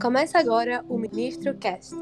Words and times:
Começa 0.00 0.38
agora 0.38 0.84
o 0.88 0.96
Ministro 0.96 1.56
Cast. 1.58 1.92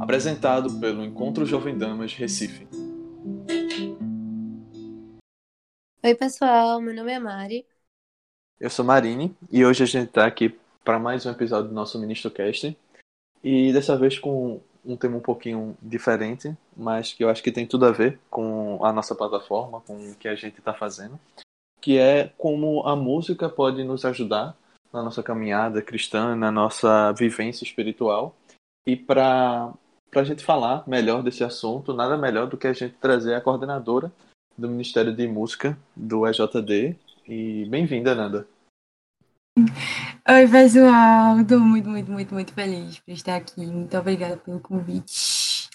Apresentado 0.00 0.80
pelo 0.80 1.04
Encontro 1.04 1.44
Jovem 1.44 1.76
Damas 1.76 2.14
Recife. 2.14 2.66
Oi, 6.02 6.14
pessoal, 6.14 6.80
meu 6.80 6.94
nome 6.94 7.12
é 7.12 7.18
Mari. 7.18 7.66
Eu 8.58 8.70
sou 8.70 8.82
Marine 8.82 9.36
e 9.50 9.66
hoje 9.66 9.82
a 9.82 9.86
gente 9.86 10.08
está 10.08 10.26
aqui 10.26 10.58
para 10.82 10.98
mais 10.98 11.26
um 11.26 11.30
episódio 11.30 11.68
do 11.68 11.74
nosso 11.74 11.98
Ministro 11.98 12.30
Cast. 12.30 12.74
E 13.44 13.70
dessa 13.70 13.98
vez 13.98 14.18
com 14.18 14.58
um 14.82 14.96
tema 14.96 15.18
um 15.18 15.20
pouquinho 15.20 15.76
diferente, 15.82 16.56
mas 16.74 17.12
que 17.12 17.22
eu 17.22 17.28
acho 17.28 17.42
que 17.42 17.52
tem 17.52 17.66
tudo 17.66 17.84
a 17.84 17.92
ver 17.92 18.18
com 18.30 18.82
a 18.82 18.90
nossa 18.94 19.14
plataforma, 19.14 19.82
com 19.82 19.94
o 19.94 20.14
que 20.14 20.26
a 20.26 20.34
gente 20.34 20.58
está 20.58 20.72
fazendo, 20.72 21.20
que 21.82 21.98
é 21.98 22.32
como 22.38 22.86
a 22.86 22.96
música 22.96 23.46
pode 23.46 23.84
nos 23.84 24.06
ajudar 24.06 24.56
na 24.92 25.02
nossa 25.02 25.22
caminhada 25.22 25.80
cristã, 25.80 26.36
na 26.36 26.52
nossa 26.52 27.12
vivência 27.12 27.64
espiritual. 27.64 28.36
E 28.86 28.94
para 28.96 29.72
a 30.14 30.24
gente 30.24 30.44
falar 30.44 30.86
melhor 30.86 31.22
desse 31.22 31.42
assunto, 31.42 31.94
nada 31.94 32.16
melhor 32.18 32.46
do 32.46 32.58
que 32.58 32.66
a 32.66 32.72
gente 32.72 32.94
trazer 32.96 33.34
a 33.34 33.40
coordenadora 33.40 34.12
do 34.56 34.68
Ministério 34.68 35.14
de 35.14 35.26
Música 35.26 35.78
do 35.96 36.26
EJD. 36.26 36.96
E 37.26 37.64
bem-vinda, 37.66 38.14
Nanda. 38.14 38.46
Oi, 40.28 40.48
pessoal. 40.50 41.40
Estou 41.40 41.60
muito, 41.60 41.88
muito, 41.88 42.10
muito, 42.10 42.34
muito 42.34 42.52
feliz 42.52 42.98
por 43.00 43.12
estar 43.12 43.36
aqui. 43.36 43.64
Muito 43.64 43.96
obrigada 43.96 44.36
pelo 44.36 44.60
convite. 44.60 45.70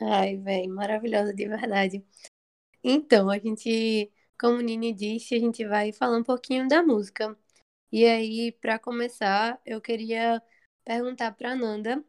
Ai, 0.00 0.36
velho, 0.36 0.74
maravilhosa 0.74 1.32
de 1.32 1.48
verdade. 1.48 2.04
Então, 2.82 3.30
a 3.30 3.38
gente, 3.38 4.10
como 4.38 4.58
o 4.58 4.60
Nini 4.60 4.92
disse, 4.92 5.34
a 5.34 5.38
gente 5.38 5.66
vai 5.66 5.92
falar 5.92 6.18
um 6.18 6.24
pouquinho 6.24 6.68
da 6.68 6.82
música. 6.82 7.36
E 7.92 8.06
aí, 8.06 8.52
para 8.52 8.78
começar, 8.78 9.60
eu 9.66 9.80
queria 9.80 10.42
perguntar 10.84 11.32
para 11.32 11.54
Nanda 11.54 12.02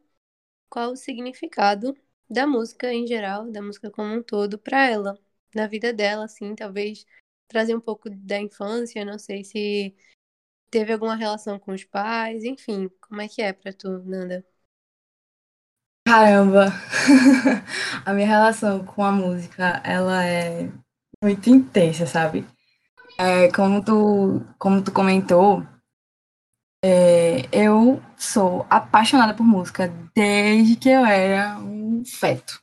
qual 0.70 0.92
o 0.92 0.96
significado 0.96 1.96
da 2.30 2.46
música 2.46 2.92
em 2.92 3.06
geral, 3.06 3.50
da 3.50 3.62
música 3.62 3.90
como 3.90 4.14
um 4.14 4.22
todo, 4.22 4.58
para 4.58 4.86
ela, 4.90 5.18
na 5.54 5.66
vida 5.68 5.92
dela, 5.92 6.24
assim, 6.26 6.54
talvez 6.54 7.06
trazer 7.48 7.76
um 7.76 7.80
pouco 7.80 8.10
da 8.10 8.40
infância, 8.40 9.04
não 9.04 9.18
sei 9.18 9.44
se 9.44 9.96
teve 10.70 10.92
alguma 10.92 11.16
relação 11.16 11.58
com 11.58 11.72
os 11.72 11.84
pais, 11.84 12.44
enfim, 12.44 12.88
como 13.02 13.22
é 13.22 13.28
que 13.28 13.42
é 13.42 13.52
para 13.52 13.72
tu, 13.72 13.90
Nanda? 14.04 14.44
Caramba, 16.06 16.66
a 18.04 18.12
minha 18.12 18.26
relação 18.26 18.84
com 18.84 19.02
a 19.04 19.10
música, 19.12 19.80
ela 19.84 20.24
é 20.24 20.70
muito 21.22 21.48
intensa, 21.50 22.06
sabe? 22.06 22.46
É, 23.18 23.50
como 23.52 23.84
tu, 23.84 24.42
como 24.58 24.82
tu 24.82 24.92
comentou, 24.92 25.64
é, 26.86 27.48
eu 27.50 28.02
sou 28.14 28.66
apaixonada 28.68 29.32
por 29.32 29.42
música 29.42 29.90
desde 30.14 30.76
que 30.76 30.90
eu 30.90 31.02
era 31.06 31.58
um 31.58 32.04
feto. 32.04 32.60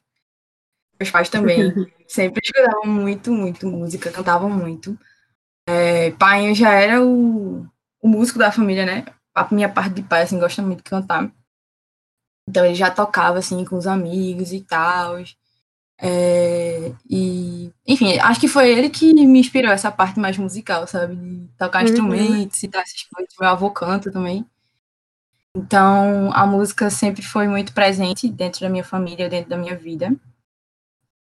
Meus 1.00 1.10
pais 1.10 1.28
também 1.28 1.74
sempre 2.08 2.40
escutavam 2.44 2.86
muito, 2.86 3.32
muito 3.32 3.66
música, 3.66 4.12
cantavam 4.12 4.48
muito. 4.48 4.96
É, 5.68 6.12
pai 6.12 6.54
já 6.54 6.72
era 6.72 7.04
o, 7.04 7.66
o 8.00 8.08
músico 8.08 8.38
da 8.38 8.52
família, 8.52 8.86
né? 8.86 9.06
A 9.34 9.52
minha 9.52 9.68
parte 9.68 9.96
de 9.96 10.04
pai, 10.04 10.22
assim, 10.22 10.38
gosta 10.38 10.62
muito 10.62 10.84
de 10.84 10.90
cantar. 10.92 11.32
Então 12.48 12.64
ele 12.64 12.76
já 12.76 12.92
tocava, 12.92 13.40
assim, 13.40 13.66
com 13.66 13.76
os 13.76 13.88
amigos 13.88 14.54
e 14.54 14.62
tal. 14.62 15.16
É, 16.04 16.92
e, 17.08 17.72
enfim, 17.88 18.18
acho 18.18 18.40
que 18.40 18.48
foi 18.48 18.72
ele 18.72 18.90
que 18.90 19.14
me 19.14 19.40
inspirou 19.40 19.72
essa 19.72 19.92
parte 19.92 20.20
mais 20.20 20.36
musical, 20.36 20.88
sabe? 20.88 21.16
De 21.16 21.48
tocar 21.56 21.84
uhum. 21.84 21.90
instrumentos 21.90 22.64
e 22.64 22.68
tal, 22.68 22.82
essas 22.82 23.04
coisas. 23.04 23.34
Meu 23.40 23.50
avô 23.50 23.70
canta 23.70 24.12
também. 24.12 24.44
Então, 25.56 26.32
a 26.34 26.48
música 26.48 26.90
sempre 26.90 27.22
foi 27.22 27.48
muito 27.48 27.72
presente 27.74 28.28
dentro 28.28 28.62
da 28.62 28.70
minha 28.70 28.84
família, 28.84 29.30
dentro 29.30 29.52
da 29.52 29.58
minha 29.58 29.76
vida. 29.76 30.12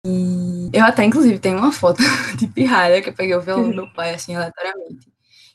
E 0.06 0.70
eu 0.74 0.84
até, 0.84 1.06
inclusive, 1.06 1.40
tenho 1.40 1.58
uma 1.58 1.72
foto 1.72 2.02
de 2.38 2.48
pirralha 2.48 3.02
que 3.02 3.10
eu 3.10 3.14
peguei 3.14 3.36
o 3.36 3.42
violão 3.42 3.70
do 3.70 3.76
meu 3.76 3.90
pai, 3.94 4.14
assim, 4.14 4.36
aleatoriamente. 4.36 5.08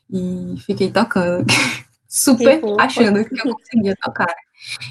E 0.09 0.55
fiquei 0.65 0.91
tocando, 0.91 1.45
super 2.09 2.59
achando 2.79 3.23
que 3.23 3.39
eu 3.39 3.55
conseguia 3.55 3.95
tocar. 4.01 4.33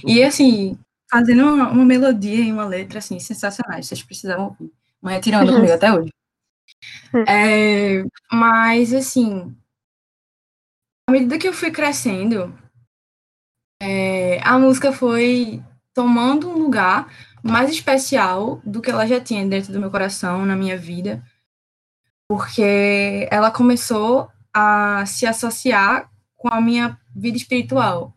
E, 0.05 0.23
assim, 0.23 0.79
fazendo 1.11 1.43
uma, 1.43 1.71
uma, 1.71 1.85
melodia 1.85 2.45
e 2.45 2.53
uma 2.53 2.65
letra, 2.65 2.99
assim, 2.99 3.19
sensacionais. 3.19 3.87
Vocês 3.87 4.03
precisavam 4.03 4.47
ouvir. 4.47 4.73
Mãe 5.03 5.17
é 5.17 5.21
tirando 5.21 5.53
comigo 5.53 5.73
até 5.73 5.93
hoje. 5.93 6.11
É, 7.29 8.05
mas, 8.33 8.95
assim, 8.95 9.55
à 11.09 11.13
medida 11.13 11.39
que 11.39 11.49
eu 11.49 11.53
fui 11.53 11.71
crescendo, 11.71 12.57
é, 13.83 14.41
a 14.43 14.59
música 14.59 14.93
foi 14.93 15.63
tomando 15.93 16.49
um 16.49 16.59
lugar 16.59 17.13
mais 17.43 17.71
especial 17.71 18.61
do 18.65 18.81
que 18.81 18.91
ela 18.91 19.07
já 19.07 19.21
tinha 19.21 19.45
dentro 19.47 19.73
do 19.73 19.81
meu 19.81 19.91
coração, 19.91 20.47
na 20.47 20.55
minha 20.55 20.77
vida, 20.77 21.23
porque 22.29 23.29
ela 23.31 23.51
começou 23.51 24.31
a 24.55 25.05
se 25.07 25.27
associar 25.27 26.11
com 26.37 26.49
a 26.49 26.61
minha 26.61 26.99
vida 27.15 27.37
espiritual 27.37 28.15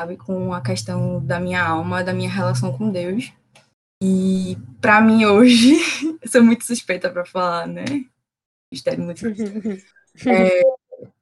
sabe, 0.00 0.16
com 0.16 0.52
a 0.54 0.60
questão 0.60 1.24
da 1.24 1.40
minha 1.40 1.60
alma, 1.60 2.04
da 2.04 2.12
minha 2.12 2.30
relação 2.30 2.76
com 2.76 2.90
Deus. 2.90 3.32
E 4.00 4.56
para 4.80 5.00
mim 5.00 5.24
hoje, 5.24 5.72
eu 6.22 6.28
sou 6.30 6.42
muito 6.42 6.64
suspeita 6.64 7.10
para 7.10 7.26
falar, 7.26 7.66
né? 7.66 7.84
Mistério 8.72 9.02
muito. 9.02 9.26
é, 10.26 10.62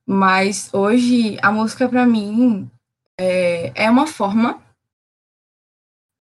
mas 0.07 0.73
hoje 0.75 1.39
a 1.43 1.51
música 1.51 1.89
para 1.89 2.05
mim 2.05 2.71
é, 3.19 3.73
é 3.85 3.91
uma 3.91 4.07
forma 4.07 4.63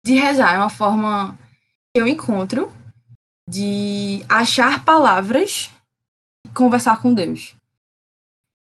de 0.06 0.16
rezar, 0.16 0.56
é 0.56 0.58
uma 0.58 0.70
forma 0.70 1.40
que 1.94 2.02
eu 2.02 2.08
encontro 2.08 2.74
de 3.50 4.26
achar 4.28 4.84
palavras 4.84 5.72
e 6.46 6.50
conversar 6.50 7.02
com 7.02 7.14
Deus. 7.14 7.56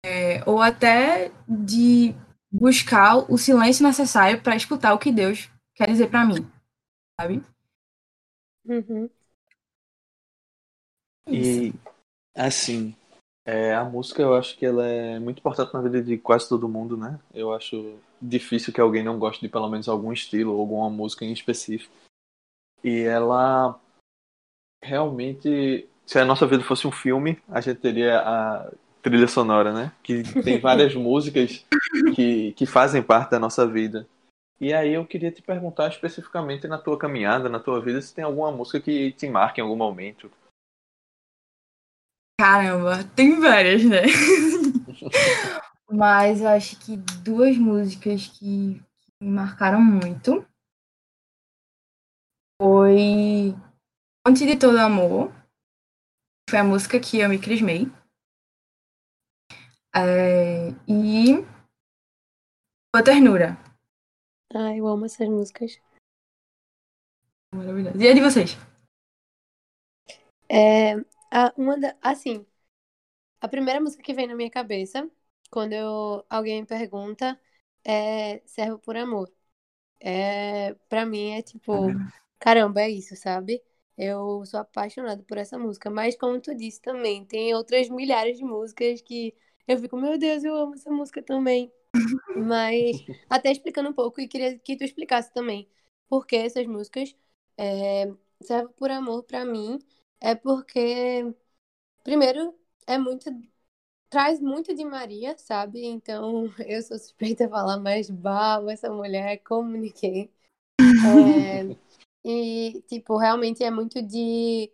É, 0.03 0.41
ou 0.47 0.61
até 0.61 1.31
de 1.47 2.15
buscar 2.51 3.17
o 3.31 3.37
silêncio 3.37 3.85
necessário 3.85 4.41
para 4.41 4.55
escutar 4.55 4.93
o 4.93 4.99
que 4.99 5.11
Deus 5.11 5.49
quer 5.75 5.87
dizer 5.87 6.09
para 6.09 6.25
mim, 6.25 6.49
sabe? 7.19 7.43
Uhum. 8.65 9.09
E 11.27 11.73
assim, 12.35 12.95
é, 13.45 13.73
a 13.73 13.83
música 13.83 14.21
eu 14.21 14.33
acho 14.33 14.57
que 14.57 14.65
ela 14.65 14.85
é 14.85 15.19
muito 15.19 15.39
importante 15.39 15.73
na 15.73 15.81
vida 15.81 16.01
de 16.01 16.17
quase 16.17 16.49
todo 16.49 16.69
mundo, 16.69 16.97
né? 16.97 17.19
Eu 17.33 17.53
acho 17.53 17.99
difícil 18.21 18.73
que 18.73 18.81
alguém 18.81 19.03
não 19.03 19.19
goste 19.19 19.41
de 19.41 19.49
pelo 19.49 19.69
menos 19.69 19.87
algum 19.87 20.11
estilo 20.11 20.53
ou 20.53 20.59
alguma 20.59 20.89
música 20.89 21.23
em 21.25 21.31
específico. 21.31 21.93
E 22.83 23.01
ela 23.01 23.79
realmente, 24.83 25.87
se 26.05 26.19
a 26.19 26.25
nossa 26.25 26.45
vida 26.45 26.63
fosse 26.63 26.87
um 26.87 26.91
filme, 26.91 27.41
a 27.47 27.61
gente 27.61 27.79
teria 27.79 28.19
a 28.19 28.71
trilha 29.09 29.27
sonora, 29.27 29.73
né? 29.73 29.91
Que 30.03 30.23
tem 30.43 30.59
várias 30.61 30.93
músicas 30.95 31.65
que, 32.15 32.53
que 32.53 32.65
fazem 32.65 33.01
parte 33.01 33.31
da 33.31 33.39
nossa 33.39 33.65
vida. 33.67 34.07
E 34.59 34.73
aí 34.73 34.93
eu 34.93 35.05
queria 35.05 35.31
te 35.31 35.41
perguntar 35.41 35.87
especificamente 35.87 36.67
na 36.67 36.77
tua 36.77 36.97
caminhada, 36.97 37.47
na 37.47 37.59
tua 37.59 37.79
vida, 37.79 38.01
se 38.01 38.13
tem 38.13 38.23
alguma 38.23 38.51
música 38.51 38.79
que 38.79 39.11
te 39.11 39.29
marque 39.29 39.61
em 39.61 39.63
algum 39.63 39.75
momento. 39.75 40.31
Caramba, 42.39 43.03
tem 43.15 43.39
várias, 43.39 43.83
né? 43.83 44.03
Mas 45.89 46.41
eu 46.41 46.49
acho 46.49 46.77
que 46.79 46.97
duas 47.23 47.57
músicas 47.57 48.27
que 48.27 48.81
me 49.21 49.29
marcaram 49.29 49.81
muito 49.81 50.45
foi 52.61 53.55
Antes 54.27 54.45
de 54.45 54.57
Todo 54.57 54.77
Amor, 54.77 55.31
foi 56.49 56.59
a 56.59 56.63
música 56.63 56.99
que 56.99 57.19
eu 57.19 57.29
me 57.29 57.39
crismei. 57.39 57.89
É, 59.99 60.69
e 60.87 61.43
Boa 62.93 63.03
Ternura. 63.03 63.57
Ai, 64.53 64.79
eu 64.79 64.87
amo 64.87 65.05
essas 65.05 65.27
músicas. 65.27 65.81
E 67.99 68.07
a 68.07 68.13
de 68.13 68.21
vocês? 68.21 68.55
É, 70.47 70.93
a, 71.31 71.51
uma 71.57 71.79
da, 71.79 71.95
assim, 71.99 72.45
a 73.41 73.47
primeira 73.47 73.81
música 73.81 74.03
que 74.03 74.13
vem 74.13 74.27
na 74.27 74.35
minha 74.35 74.51
cabeça, 74.51 75.09
quando 75.49 75.73
eu, 75.73 76.23
alguém 76.29 76.61
me 76.61 76.67
pergunta, 76.67 77.39
é 77.83 78.41
Servo 78.45 78.77
por 78.77 78.95
Amor. 78.95 79.33
É, 79.99 80.75
pra 80.87 81.07
mim 81.07 81.31
é 81.31 81.41
tipo, 81.41 81.87
caramba, 82.39 82.81
é 82.81 82.89
isso, 82.91 83.15
sabe? 83.15 83.63
Eu 83.97 84.45
sou 84.45 84.59
apaixonada 84.59 85.23
por 85.23 85.39
essa 85.39 85.57
música, 85.57 85.89
mas 85.89 86.15
como 86.15 86.39
tu 86.39 86.53
disse 86.55 86.79
também, 86.81 87.25
tem 87.25 87.55
outras 87.55 87.89
milhares 87.89 88.37
de 88.37 88.43
músicas 88.43 89.01
que 89.01 89.35
eu 89.67 89.77
fico, 89.79 89.97
meu 89.97 90.17
Deus, 90.17 90.43
eu 90.43 90.55
amo 90.55 90.75
essa 90.75 90.89
música 90.91 91.21
também. 91.21 91.71
Mas, 92.37 93.03
até 93.29 93.51
explicando 93.51 93.89
um 93.89 93.93
pouco, 93.93 94.21
e 94.21 94.27
queria 94.27 94.57
que 94.59 94.77
tu 94.77 94.83
explicasse 94.83 95.33
também 95.33 95.67
por 96.07 96.25
que 96.25 96.35
essas 96.35 96.65
músicas 96.67 97.15
é, 97.57 98.11
servem 98.41 98.73
por 98.75 98.91
amor 98.91 99.23
para 99.23 99.45
mim. 99.45 99.79
É 100.19 100.35
porque, 100.35 101.33
primeiro, 102.03 102.55
é 102.87 102.97
muito 102.97 103.29
traz 104.09 104.39
muito 104.39 104.73
de 104.73 104.85
Maria, 104.85 105.37
sabe? 105.37 105.85
Então 105.85 106.45
eu 106.65 106.81
sou 106.81 106.97
suspeita 106.97 107.45
a 107.45 107.49
falar 107.49 107.77
mais 107.77 108.09
babo 108.09 108.69
essa 108.69 108.89
mulher, 108.89 109.37
como 109.43 109.69
ninguém. 109.71 110.31
É, 110.79 111.75
e, 112.23 112.81
tipo, 112.87 113.17
realmente 113.17 113.63
é 113.63 113.71
muito 113.71 114.01
de. 114.01 114.71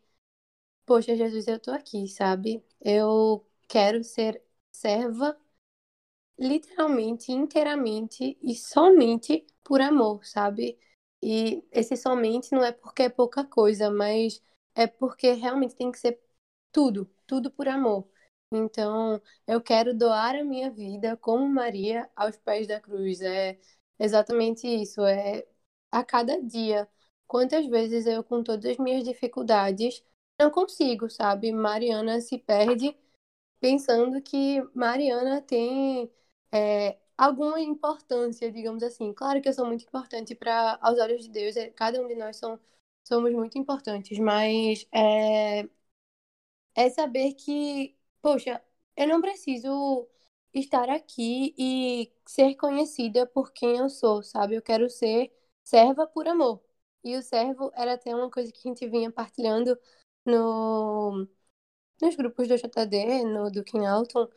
Poxa, 0.85 1.15
Jesus, 1.15 1.47
eu 1.47 1.59
tô 1.59 1.71
aqui, 1.71 2.07
sabe? 2.07 2.63
Eu 2.81 3.45
quero 3.67 4.03
ser 4.03 4.41
serva, 4.73 5.37
literalmente, 6.37 7.31
inteiramente 7.31 8.37
e 8.41 8.55
somente 8.55 9.45
por 9.63 9.81
amor, 9.81 10.25
sabe? 10.25 10.77
E 11.21 11.63
esse 11.71 11.95
somente 11.95 12.51
não 12.51 12.63
é 12.63 12.71
porque 12.71 13.03
é 13.03 13.09
pouca 13.09 13.45
coisa, 13.45 13.89
mas 13.89 14.41
é 14.75 14.87
porque 14.87 15.31
realmente 15.33 15.75
tem 15.75 15.91
que 15.91 15.99
ser 15.99 16.19
tudo, 16.71 17.09
tudo 17.27 17.51
por 17.51 17.67
amor. 17.67 18.07
Então, 18.51 19.21
eu 19.47 19.61
quero 19.61 19.93
doar 19.97 20.35
a 20.35 20.43
minha 20.43 20.69
vida 20.71 21.17
como 21.17 21.47
Maria 21.47 22.09
aos 22.15 22.37
pés 22.37 22.67
da 22.67 22.79
cruz. 22.79 23.21
É 23.21 23.59
exatamente 23.99 24.67
isso. 24.67 25.01
É 25.05 25.45
a 25.91 26.03
cada 26.03 26.41
dia. 26.41 26.87
Quantas 27.27 27.65
vezes 27.67 28.05
eu, 28.05 28.23
com 28.23 28.43
todas 28.43 28.65
as 28.71 28.77
minhas 28.77 29.03
dificuldades, 29.03 30.03
não 30.39 30.51
consigo, 30.51 31.09
sabe? 31.09 31.51
Mariana 31.51 32.21
se 32.21 32.37
perde 32.37 32.95
pensando 33.63 34.21
que 34.21 34.61
Mariana 34.75 35.41
tem 35.41 36.11
é, 36.51 36.97
alguma 37.17 37.61
importância, 37.61 38.51
digamos 38.51 38.83
assim. 38.83 39.13
Claro 39.13 39.41
que 39.41 39.47
eu 39.47 39.53
sou 39.53 39.65
muito 39.65 39.85
importante 39.85 40.35
para 40.35 40.77
aos 40.81 40.99
olhos 40.99 41.23
de 41.23 41.29
Deus. 41.29 41.55
É, 41.55 41.69
cada 41.69 42.01
um 42.01 42.07
de 42.09 42.15
nós 42.15 42.35
são, 42.35 42.59
somos 43.07 43.31
muito 43.33 43.57
importantes, 43.57 44.19
mas 44.19 44.85
é, 44.93 45.65
é 46.75 46.89
saber 46.89 47.33
que 47.33 47.95
poxa, 48.21 48.61
eu 48.95 49.07
não 49.07 49.21
preciso 49.21 50.07
estar 50.53 50.89
aqui 50.89 51.53
e 51.57 52.11
ser 52.27 52.55
conhecida 52.55 53.25
por 53.27 53.51
quem 53.53 53.77
eu 53.77 53.89
sou, 53.89 54.23
sabe? 54.23 54.55
Eu 54.55 54.61
quero 54.61 54.89
ser 54.89 55.31
serva 55.63 56.07
por 56.07 56.27
amor. 56.27 56.61
E 57.03 57.15
o 57.17 57.21
servo 57.21 57.71
era 57.75 57.93
até 57.93 58.15
uma 58.15 58.29
coisa 58.31 58.51
que 58.51 58.59
a 58.59 58.71
gente 58.71 58.87
vinha 58.87 59.11
partilhando 59.11 59.77
no, 60.25 61.27
nos 62.01 62.15
grupos 62.15 62.47
do 62.47 62.57
JD, 62.57 63.23
no 63.25 63.63
King 63.63 63.85
Alton, 63.85 64.27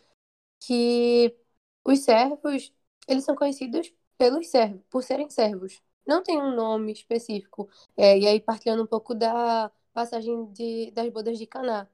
que 0.61 1.37
os 1.85 2.01
servos, 2.01 2.73
eles 3.09 3.25
são 3.25 3.37
conhecidos 3.37 3.93
pelos 4.19 4.49
servos, 4.49 4.83
por 4.91 5.03
serem 5.03 5.31
servos. 5.31 5.83
Não 6.07 6.23
tem 6.23 6.39
um 6.41 6.55
nome 6.55 6.93
específico. 6.93 7.69
É, 7.97 8.19
e 8.19 8.27
aí, 8.27 8.41
partilhando 8.41 8.83
um 8.85 8.87
pouco 8.87 9.15
da 9.15 9.71
passagem 9.93 10.47
de, 10.53 10.91
das 10.93 11.09
bodas 11.11 11.39
de 11.39 11.47
Caná. 11.47 11.89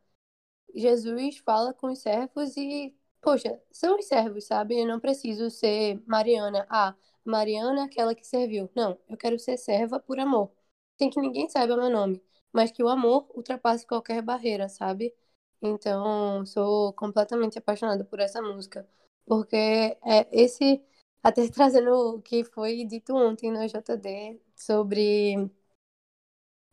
Jesus 0.75 1.39
fala 1.39 1.73
com 1.75 1.89
os 1.89 1.99
servos 2.01 2.57
e, 2.57 2.95
poxa, 3.21 3.61
são 3.71 3.99
os 3.99 4.07
servos, 4.07 4.45
sabe? 4.47 4.81
Eu 4.81 4.87
não 4.87 5.01
preciso 5.01 5.51
ser 5.51 6.03
Mariana. 6.07 6.67
Ah, 6.71 6.95
Mariana 7.25 7.83
é 7.83 7.85
aquela 7.85 8.15
que 8.15 8.27
serviu. 8.27 8.71
Não, 8.75 8.99
eu 9.09 9.17
quero 9.17 9.39
ser 9.39 9.57
serva 9.59 10.01
por 10.01 10.19
amor. 10.19 10.51
Sem 10.99 11.11
que 11.11 11.21
ninguém 11.21 11.49
saiba 11.49 11.77
meu 11.77 11.91
nome, 11.91 12.23
mas 12.53 12.71
que 12.71 12.83
o 12.83 12.89
amor 12.89 13.29
ultrapasse 13.35 13.87
qualquer 13.87 14.23
barreira, 14.23 14.69
sabe? 14.69 15.15
Então, 15.63 16.45
sou 16.47 16.93
completamente 16.95 17.59
apaixonada 17.59 18.05
por 18.05 18.21
essa 18.21 18.43
música, 18.43 18.87
porque 19.27 19.57
é 19.57 20.29
esse 20.33 20.83
até 21.23 21.49
trazendo 21.49 22.17
o 22.17 22.23
que 22.23 22.45
foi 22.45 22.85
dito 22.85 23.15
ontem 23.15 23.51
no 23.53 23.67
JD 23.67 24.41
sobre 24.57 25.51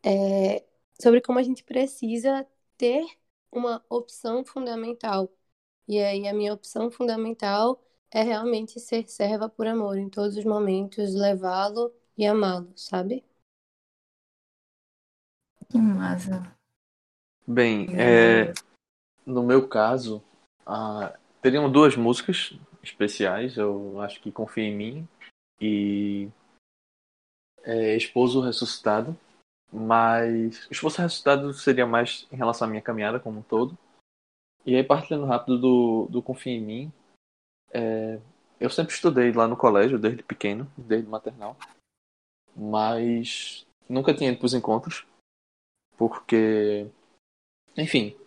é, 0.04 0.66
sobre 1.02 1.22
como 1.22 1.40
a 1.40 1.44
gente 1.44 1.64
precisa 1.64 2.48
ter 2.78 3.06
uma 3.52 3.84
opção 3.90 4.44
fundamental. 4.46 5.32
E 5.88 6.00
aí 6.00 6.28
a 6.28 6.34
minha 6.34 6.54
opção 6.54 6.92
fundamental 6.92 7.84
é 8.12 8.24
realmente 8.24 8.80
ser 8.80 9.08
serva 9.10 9.50
por 9.50 9.68
amor 9.68 9.98
em 9.98 10.10
todos 10.10 10.38
os 10.38 10.46
momentos, 10.46 11.14
levá-lo 11.16 11.94
e 12.18 12.26
amá-lo, 12.26 12.72
sabe? 12.76 13.24
Que 15.70 15.78
massa. 15.80 16.56
Bem, 17.48 17.88
é, 17.98 18.54
no 19.30 19.44
meu 19.44 19.68
caso, 19.68 20.22
ah, 20.66 21.18
teriam 21.42 21.72
duas 21.72 21.96
músicas 21.96 22.54
especiais, 22.84 23.58
eu 23.58 24.02
acho 24.02 24.20
que 24.22 24.32
Confia 24.32 24.64
em 24.64 24.76
Mim 24.76 25.08
e 25.62 26.30
é, 27.64 27.96
Esposo 27.96 28.42
Ressuscitado. 28.42 29.18
Mas 29.72 30.66
o 30.68 30.72
esforço 30.72 31.00
resultado 31.00 31.54
seria 31.54 31.86
mais 31.86 32.28
em 32.32 32.36
relação 32.36 32.68
à 32.68 32.70
minha 32.70 32.82
caminhada 32.82 33.20
como 33.20 33.40
um 33.40 33.44
todo. 33.44 33.78
E 34.66 34.76
aí, 34.76 34.84
partilhando 34.84 35.28
rápido 35.28 35.60
do, 35.60 36.08
do 36.10 36.24
Confia 36.24 36.54
em 36.54 36.62
Mim, 36.62 36.94
é, 37.72 38.20
eu 38.60 38.70
sempre 38.70 38.94
estudei 38.94 39.32
lá 39.32 39.48
no 39.48 39.56
colégio, 39.56 40.00
desde 40.00 40.24
pequeno, 40.24 40.70
desde 40.76 41.08
maternal. 41.08 41.56
Mas 42.56 43.66
nunca 43.88 44.14
tinha 44.14 44.32
ido 44.32 44.40
para 44.40 44.48
os 44.48 44.54
encontros, 44.56 45.06
porque, 45.98 46.88
enfim, 47.78 48.18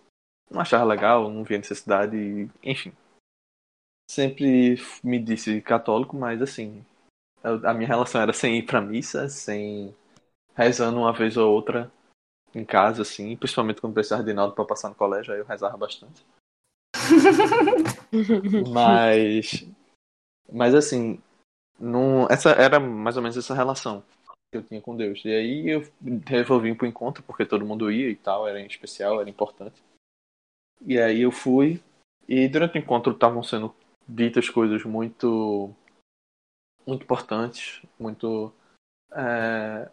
não 0.53 0.61
achava 0.61 0.85
legal, 0.85 1.31
não 1.31 1.45
via 1.45 1.59
necessidade, 1.59 2.51
enfim. 2.63 2.93
Sempre 4.11 4.77
me 5.03 5.19
disse 5.19 5.61
católico, 5.63 6.17
mas 6.17 6.43
assim, 6.43 6.85
a 7.43 7.73
minha 7.73 7.89
relação 7.89 8.21
era 8.21 8.33
sem 8.33 8.59
ir 8.59 8.65
para 8.65 8.81
missa, 8.81 9.29
sem 9.29 9.95
rezando 10.55 10.99
uma 10.99 11.13
vez 11.13 11.37
ou 11.37 11.51
outra 11.51 11.91
em 12.55 12.65
casa, 12.65 13.03
assim, 13.03 13.37
principalmente 13.37 13.81
quando 13.81 13.95
precisava 13.95 14.23
de 14.23 14.35
nada 14.35 14.53
para 14.53 14.65
passar 14.65 14.91
no 14.91 14.95
colégio, 14.95 15.33
aí 15.33 15.41
eu 15.41 15.47
rezava 15.47 15.77
bastante. 15.77 16.25
mas, 18.71 19.67
mas 20.53 20.75
assim, 20.75 21.19
não, 21.81 22.27
essa 22.31 22.51
era 22.51 22.79
mais 22.79 23.17
ou 23.17 23.23
menos 23.23 23.37
essa 23.37 23.55
relação 23.55 24.05
que 24.51 24.59
eu 24.59 24.63
tinha 24.63 24.81
com 24.81 24.95
Deus. 24.95 25.25
E 25.25 25.31
aí 25.31 25.69
eu 25.69 25.91
resolvi 26.27 26.71
ir 26.71 26.77
pro 26.77 26.87
encontro, 26.87 27.23
porque 27.23 27.47
todo 27.47 27.65
mundo 27.65 27.91
ia 27.91 28.11
e 28.11 28.17
tal, 28.17 28.47
era 28.47 28.61
especial, 28.61 29.21
era 29.21 29.31
importante. 29.31 29.83
E 30.87 30.99
aí 30.99 31.23
eu 31.23 31.31
fui, 31.31 31.81
e 32.29 32.49
durante 32.49 32.77
o 32.77 32.79
encontro 32.79 33.13
estavam 33.13 33.43
sendo 33.43 33.75
ditas 34.09 34.49
coisas 34.49 34.85
muito 34.85 35.71
muito 36.87 37.05
importantes, 37.05 37.81
muito 37.99 38.53
é, 39.13 39.89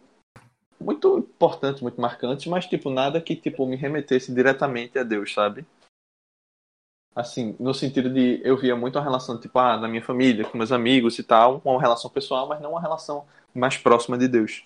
muito 0.80 1.20
importantes, 1.20 1.82
muito 1.82 2.00
marcantes, 2.00 2.48
mas 2.48 2.66
tipo 2.66 2.90
nada 2.90 3.22
que 3.22 3.36
tipo 3.36 3.66
me 3.66 3.76
remetesse 3.76 4.34
diretamente 4.34 4.98
a 4.98 5.04
Deus, 5.04 5.34
sabe? 5.34 5.66
Assim, 7.16 7.56
no 7.60 7.74
sentido 7.74 8.10
de 8.10 8.42
eu 8.44 8.56
via 8.58 8.76
muito 8.76 8.98
a 8.98 9.04
relação 9.04 9.40
tipo 9.40 9.60
ah, 9.60 9.78
na 9.78 9.88
minha 9.88 10.04
família, 10.04 10.46
com 10.46 10.58
meus 10.58 10.72
amigos 10.72 11.20
e 11.20 11.24
tal, 11.24 11.62
uma 11.66 11.82
relação 11.82 12.10
pessoal, 12.10 12.48
mas 12.48 12.62
não 12.62 12.72
uma 12.72 12.82
relação 12.82 13.26
mais 13.54 13.78
próxima 13.78 14.18
de 14.18 14.28
Deus. 14.28 14.66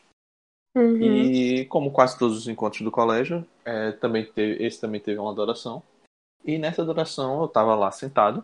Uhum. 0.76 0.98
E 0.98 1.66
como 1.66 1.92
quase 1.92 2.18
todos 2.18 2.38
os 2.38 2.48
encontros 2.48 2.82
do 2.82 2.92
colégio, 2.92 3.46
é, 3.64 3.92
também 3.92 4.26
teve, 4.26 4.64
esse 4.64 4.82
também 4.82 5.00
teve 5.00 5.20
uma 5.20 5.32
adoração. 5.32 5.84
E 6.44 6.58
nessa 6.58 6.82
adoração 6.82 7.40
eu 7.40 7.46
estava 7.46 7.76
lá 7.76 7.92
sentado, 7.92 8.44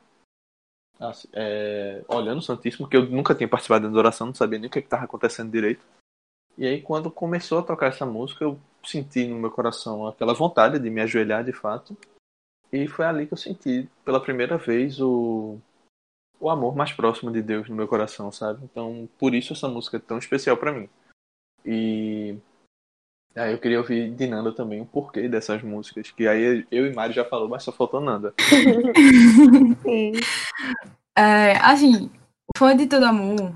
assim, 0.99 1.27
é, 1.33 2.03
olhando 2.07 2.39
o 2.39 2.41
Santíssimo, 2.41 2.87
que 2.87 2.95
eu 2.95 3.05
nunca 3.05 3.35
tinha 3.35 3.47
participado 3.47 3.83
da 3.83 3.89
adoração, 3.89 4.27
não 4.27 4.33
sabia 4.33 4.59
nem 4.59 4.67
o 4.67 4.71
que 4.71 4.79
estava 4.79 5.05
acontecendo 5.05 5.51
direito. 5.51 5.85
E 6.57 6.67
aí, 6.67 6.81
quando 6.81 7.09
começou 7.09 7.59
a 7.59 7.63
tocar 7.63 7.87
essa 7.87 8.05
música, 8.05 8.43
eu 8.43 8.59
senti 8.83 9.25
no 9.27 9.37
meu 9.37 9.51
coração 9.51 10.07
aquela 10.07 10.33
vontade 10.33 10.79
de 10.79 10.89
me 10.89 11.01
ajoelhar 11.01 11.43
de 11.43 11.53
fato. 11.53 11.95
E 12.71 12.87
foi 12.87 13.05
ali 13.05 13.25
que 13.25 13.33
eu 13.33 13.37
senti, 13.37 13.89
pela 14.03 14.21
primeira 14.21 14.57
vez, 14.57 14.99
o, 14.99 15.57
o 16.39 16.49
amor 16.49 16.75
mais 16.75 16.91
próximo 16.91 17.31
de 17.31 17.41
Deus 17.41 17.69
no 17.69 17.75
meu 17.75 17.87
coração, 17.87 18.31
sabe? 18.31 18.63
Então, 18.63 19.07
por 19.17 19.33
isso 19.33 19.53
essa 19.53 19.67
música 19.67 19.97
é 19.97 19.99
tão 19.99 20.17
especial 20.17 20.57
para 20.57 20.73
mim. 20.73 20.89
E 21.65 22.37
aí 23.39 23.51
eu 23.53 23.59
queria 23.59 23.79
ouvir 23.79 24.11
de 24.11 24.27
Nanda 24.27 24.51
também 24.51 24.81
o 24.81 24.85
porquê 24.85 25.27
dessas 25.27 25.63
músicas, 25.63 26.11
que 26.11 26.27
aí 26.27 26.65
eu 26.71 26.85
e 26.85 26.93
Mari 26.93 27.13
já 27.13 27.25
falou, 27.25 27.49
mas 27.49 27.63
só 27.63 27.71
faltou 27.71 28.01
Nanda. 28.01 28.33
Sim. 29.83 30.11
É, 31.17 31.57
assim, 31.57 32.09
Fã 32.57 32.75
de 32.75 32.87
Todo 32.87 33.05
Amor 33.05 33.53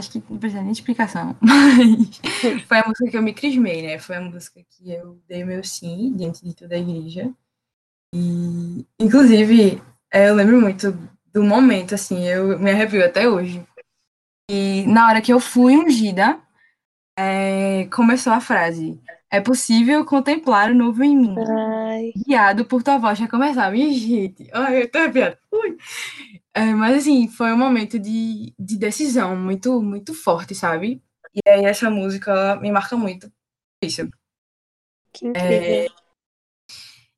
acho 0.00 0.10
que 0.10 0.22
não 0.28 0.38
precisa 0.38 0.62
nem 0.62 0.72
de 0.72 0.78
explicação, 0.78 1.36
mas 1.40 2.62
foi 2.66 2.78
a 2.78 2.86
música 2.86 3.10
que 3.10 3.16
eu 3.16 3.22
me 3.22 3.34
crismei, 3.34 3.82
né? 3.82 3.98
Foi 3.98 4.16
a 4.16 4.20
música 4.20 4.60
que 4.68 4.90
eu 4.90 5.20
dei 5.28 5.44
meu 5.44 5.62
sim 5.62 6.16
diante 6.16 6.42
de 6.42 6.54
toda 6.54 6.74
a 6.74 6.78
igreja. 6.78 7.30
E, 8.14 8.84
inclusive, 8.98 9.80
é, 10.12 10.28
eu 10.28 10.34
lembro 10.34 10.60
muito 10.60 10.92
do 11.32 11.44
momento, 11.44 11.94
assim, 11.94 12.26
eu 12.26 12.58
me 12.58 12.70
arrepio 12.70 13.04
até 13.04 13.28
hoje. 13.28 13.64
E 14.50 14.84
na 14.86 15.06
hora 15.06 15.20
que 15.20 15.32
eu 15.32 15.38
fui 15.38 15.76
ungida, 15.76 16.40
é, 17.16 17.86
começou 17.86 18.32
a 18.32 18.40
frase: 18.40 19.00
É 19.32 19.40
possível 19.40 20.04
contemplar 20.04 20.72
o 20.72 20.74
novo 20.74 21.04
em 21.04 21.16
mim. 21.16 21.36
Ai. 21.38 22.12
Guiado 22.26 22.64
por 22.64 22.82
tua 22.82 22.98
voz. 22.98 23.16
Já 23.16 23.28
começar, 23.28 23.70
minha 23.70 23.92
gente. 23.92 24.48
Ai, 24.52 24.82
eu 24.82 24.90
tô 24.90 24.98
arrepiada. 24.98 25.38
Ui. 25.52 25.76
É, 26.52 26.64
mas 26.74 26.96
assim, 26.96 27.28
foi 27.28 27.52
um 27.52 27.58
momento 27.58 27.98
de, 27.98 28.52
de 28.58 28.76
decisão 28.76 29.36
muito, 29.36 29.80
muito 29.80 30.14
forte, 30.14 30.52
sabe? 30.54 31.00
E 31.32 31.48
aí 31.48 31.64
essa 31.64 31.88
música 31.88 32.56
me 32.56 32.72
marca 32.72 32.96
muito. 32.96 33.32
Isso. 33.80 34.10
Que 35.12 35.28
incrível. 35.28 35.60
É... 35.62 35.86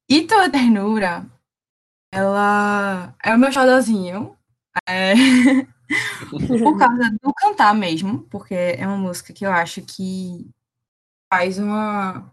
E 0.08 0.26
tua 0.26 0.50
ternura 0.50 1.26
ela 2.12 3.16
é 3.24 3.34
o 3.34 3.38
meu 3.38 3.50
xodózinho. 3.50 4.36
É... 4.86 5.14
Por 6.30 6.78
causa 6.78 7.10
do 7.22 7.34
cantar 7.34 7.74
mesmo, 7.74 8.22
porque 8.30 8.54
é 8.54 8.86
uma 8.86 8.96
música 8.96 9.32
que 9.32 9.44
eu 9.44 9.52
acho 9.52 9.82
que 9.82 10.50
faz 11.32 11.58
uma, 11.58 12.30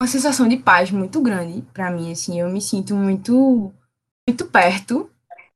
uma 0.00 0.06
sensação 0.06 0.46
de 0.46 0.56
paz 0.56 0.92
muito 0.92 1.20
grande 1.20 1.62
para 1.72 1.90
mim, 1.90 2.12
assim, 2.12 2.38
eu 2.38 2.48
me 2.48 2.60
sinto 2.60 2.94
muito 2.94 3.74
muito 4.28 4.46
perto. 4.46 5.10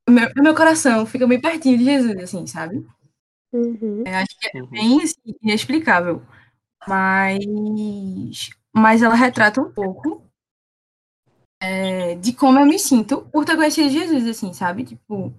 O 0.08 0.10
meu, 0.10 0.28
meu 0.36 0.54
coração 0.54 1.06
fica 1.06 1.28
bem 1.28 1.40
pertinho 1.40 1.78
de 1.78 1.84
Jesus, 1.84 2.16
assim, 2.16 2.48
sabe? 2.48 2.84
Uhum. 3.52 4.02
Eu 4.04 4.14
acho 4.16 4.36
que 4.36 4.58
é 4.58 4.62
bem 4.62 5.00
assim, 5.00 5.36
inexplicável. 5.40 6.22
Mas, 6.88 8.50
mas 8.74 9.00
ela 9.00 9.14
retrata 9.14 9.60
um 9.60 9.70
pouco 9.70 10.24
é, 11.60 12.16
de 12.16 12.32
como 12.32 12.58
eu 12.58 12.66
me 12.66 12.80
sinto 12.80 13.22
por 13.30 13.44
ter 13.44 13.54
conhecido 13.54 13.90
Jesus, 13.90 14.26
assim, 14.26 14.52
sabe? 14.52 14.82
Tipo, 14.82 15.32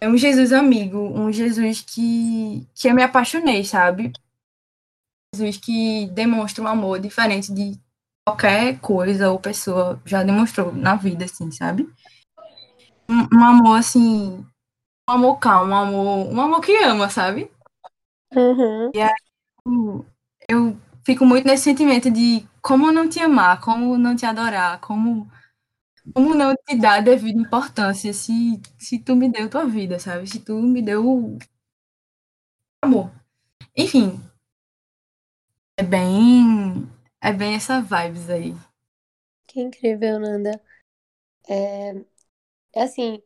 é 0.00 0.08
um 0.08 0.16
Jesus 0.16 0.54
amigo, 0.54 0.98
um 0.98 1.30
Jesus 1.30 1.82
que, 1.82 2.66
que 2.74 2.88
eu 2.88 2.94
me 2.94 3.02
apaixonei, 3.02 3.62
sabe? 3.62 4.10
Jesus 5.34 5.58
que 5.58 6.06
demonstra 6.08 6.64
um 6.64 6.66
amor 6.66 6.98
diferente 6.98 7.52
de 7.52 7.78
qualquer 8.26 8.78
coisa 8.80 9.30
ou 9.30 9.38
pessoa 9.38 10.00
já 10.04 10.22
demonstrou 10.22 10.72
na 10.72 10.96
vida, 10.96 11.24
assim, 11.24 11.50
sabe? 11.50 11.88
Um, 13.08 13.38
um 13.38 13.44
amor, 13.44 13.78
assim, 13.78 14.44
um 15.08 15.12
amor 15.12 15.38
calmo, 15.38 15.72
um 15.72 15.76
amor, 15.76 16.32
um 16.32 16.40
amor 16.40 16.60
que 16.60 16.76
ama, 16.84 17.08
sabe? 17.08 17.50
Uhum. 18.34 18.90
E 18.94 19.00
aí, 19.00 19.14
eu 20.48 20.76
fico 21.04 21.24
muito 21.24 21.46
nesse 21.46 21.64
sentimento 21.64 22.10
de 22.10 22.46
como 22.60 22.92
não 22.92 23.08
te 23.08 23.20
amar, 23.20 23.60
como 23.60 23.96
não 23.96 24.14
te 24.14 24.26
adorar, 24.26 24.80
como 24.80 25.30
como 26.14 26.34
não 26.34 26.54
te 26.54 26.76
dar 26.76 27.02
devida 27.02 27.38
importância 27.38 28.12
se, 28.12 28.60
se 28.78 28.98
tu 28.98 29.14
me 29.14 29.30
deu 29.30 29.48
tua 29.48 29.66
vida, 29.66 29.98
sabe? 29.98 30.26
Se 30.26 30.40
tu 30.40 30.54
me 30.54 30.80
deu 30.80 31.38
amor. 32.82 33.10
Enfim. 33.76 34.20
É 35.78 35.82
bem. 35.84 36.88
É 37.22 37.32
bem 37.32 37.54
essa 37.54 37.80
vibes 37.80 38.28
aí. 38.28 38.52
Que 39.46 39.60
incrível, 39.60 40.18
Nanda. 40.18 40.60
É, 41.48 41.92
é 42.74 42.82
assim, 42.82 43.22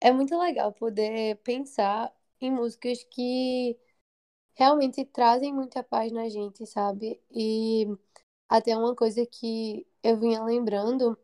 é 0.00 0.12
muito 0.12 0.38
legal 0.38 0.72
poder 0.72 1.36
pensar 1.38 2.14
em 2.40 2.50
músicas 2.52 3.04
que 3.04 3.76
realmente 4.54 5.04
trazem 5.04 5.52
muita 5.52 5.82
paz 5.82 6.12
na 6.12 6.28
gente, 6.28 6.66
sabe? 6.66 7.20
E 7.30 7.86
até 8.48 8.76
uma 8.76 8.94
coisa 8.94 9.26
que 9.26 9.86
eu 10.02 10.18
vinha 10.18 10.44
lembrando 10.44 11.18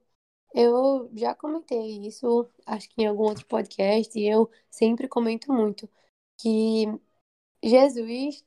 eu 0.55 1.11
já 1.17 1.35
comentei 1.35 2.07
isso, 2.07 2.51
acho 2.67 2.89
que 2.91 3.03
em 3.03 3.07
algum 3.07 3.25
outro 3.25 3.47
podcast, 3.47 4.19
e 4.19 4.29
eu 4.29 4.51
sempre 4.71 5.09
comento 5.09 5.53
muito 5.53 5.89
que 6.39 6.87
Jesus 7.63 8.45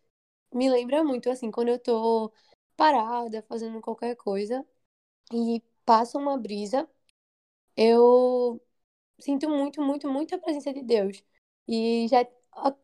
me 0.55 0.69
lembra 0.69 1.03
muito, 1.03 1.29
assim, 1.29 1.51
quando 1.51 1.69
eu 1.69 1.79
tô 1.79 2.33
parada, 2.77 3.43
fazendo 3.43 3.81
qualquer 3.81 4.15
coisa, 4.15 4.65
e 5.33 5.61
passa 5.85 6.17
uma 6.17 6.37
brisa, 6.37 6.89
eu 7.77 8.61
sinto 9.19 9.49
muito, 9.49 9.81
muito, 9.81 10.09
muito 10.11 10.35
a 10.35 10.39
presença 10.39 10.73
de 10.73 10.83
Deus. 10.83 11.23
E 11.67 12.07
já 12.09 12.25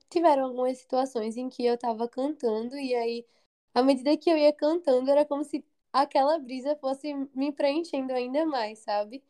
tiveram 0.10 0.46
algumas 0.48 0.78
situações 0.80 1.38
em 1.38 1.50
que 1.50 1.66
eu 1.66 1.78
tava 1.78 2.08
cantando, 2.10 2.78
e 2.78 2.96
aí, 2.96 3.26
à 3.74 3.84
medida 3.84 4.18
que 4.18 4.30
eu 4.30 4.38
ia 4.38 4.54
cantando, 4.54 5.10
era 5.12 5.26
como 5.26 5.44
se 5.44 5.66
aquela 5.94 6.40
brisa 6.40 6.76
fosse 6.78 7.14
me 7.36 7.52
preenchendo 7.52 8.14
ainda 8.14 8.46
mais, 8.46 8.80
sabe? 8.80 9.24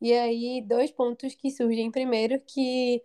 E 0.00 0.12
aí, 0.14 0.62
dois 0.62 0.90
pontos 0.92 1.34
que 1.34 1.50
surgem. 1.50 1.90
Primeiro, 1.90 2.40
que 2.42 3.02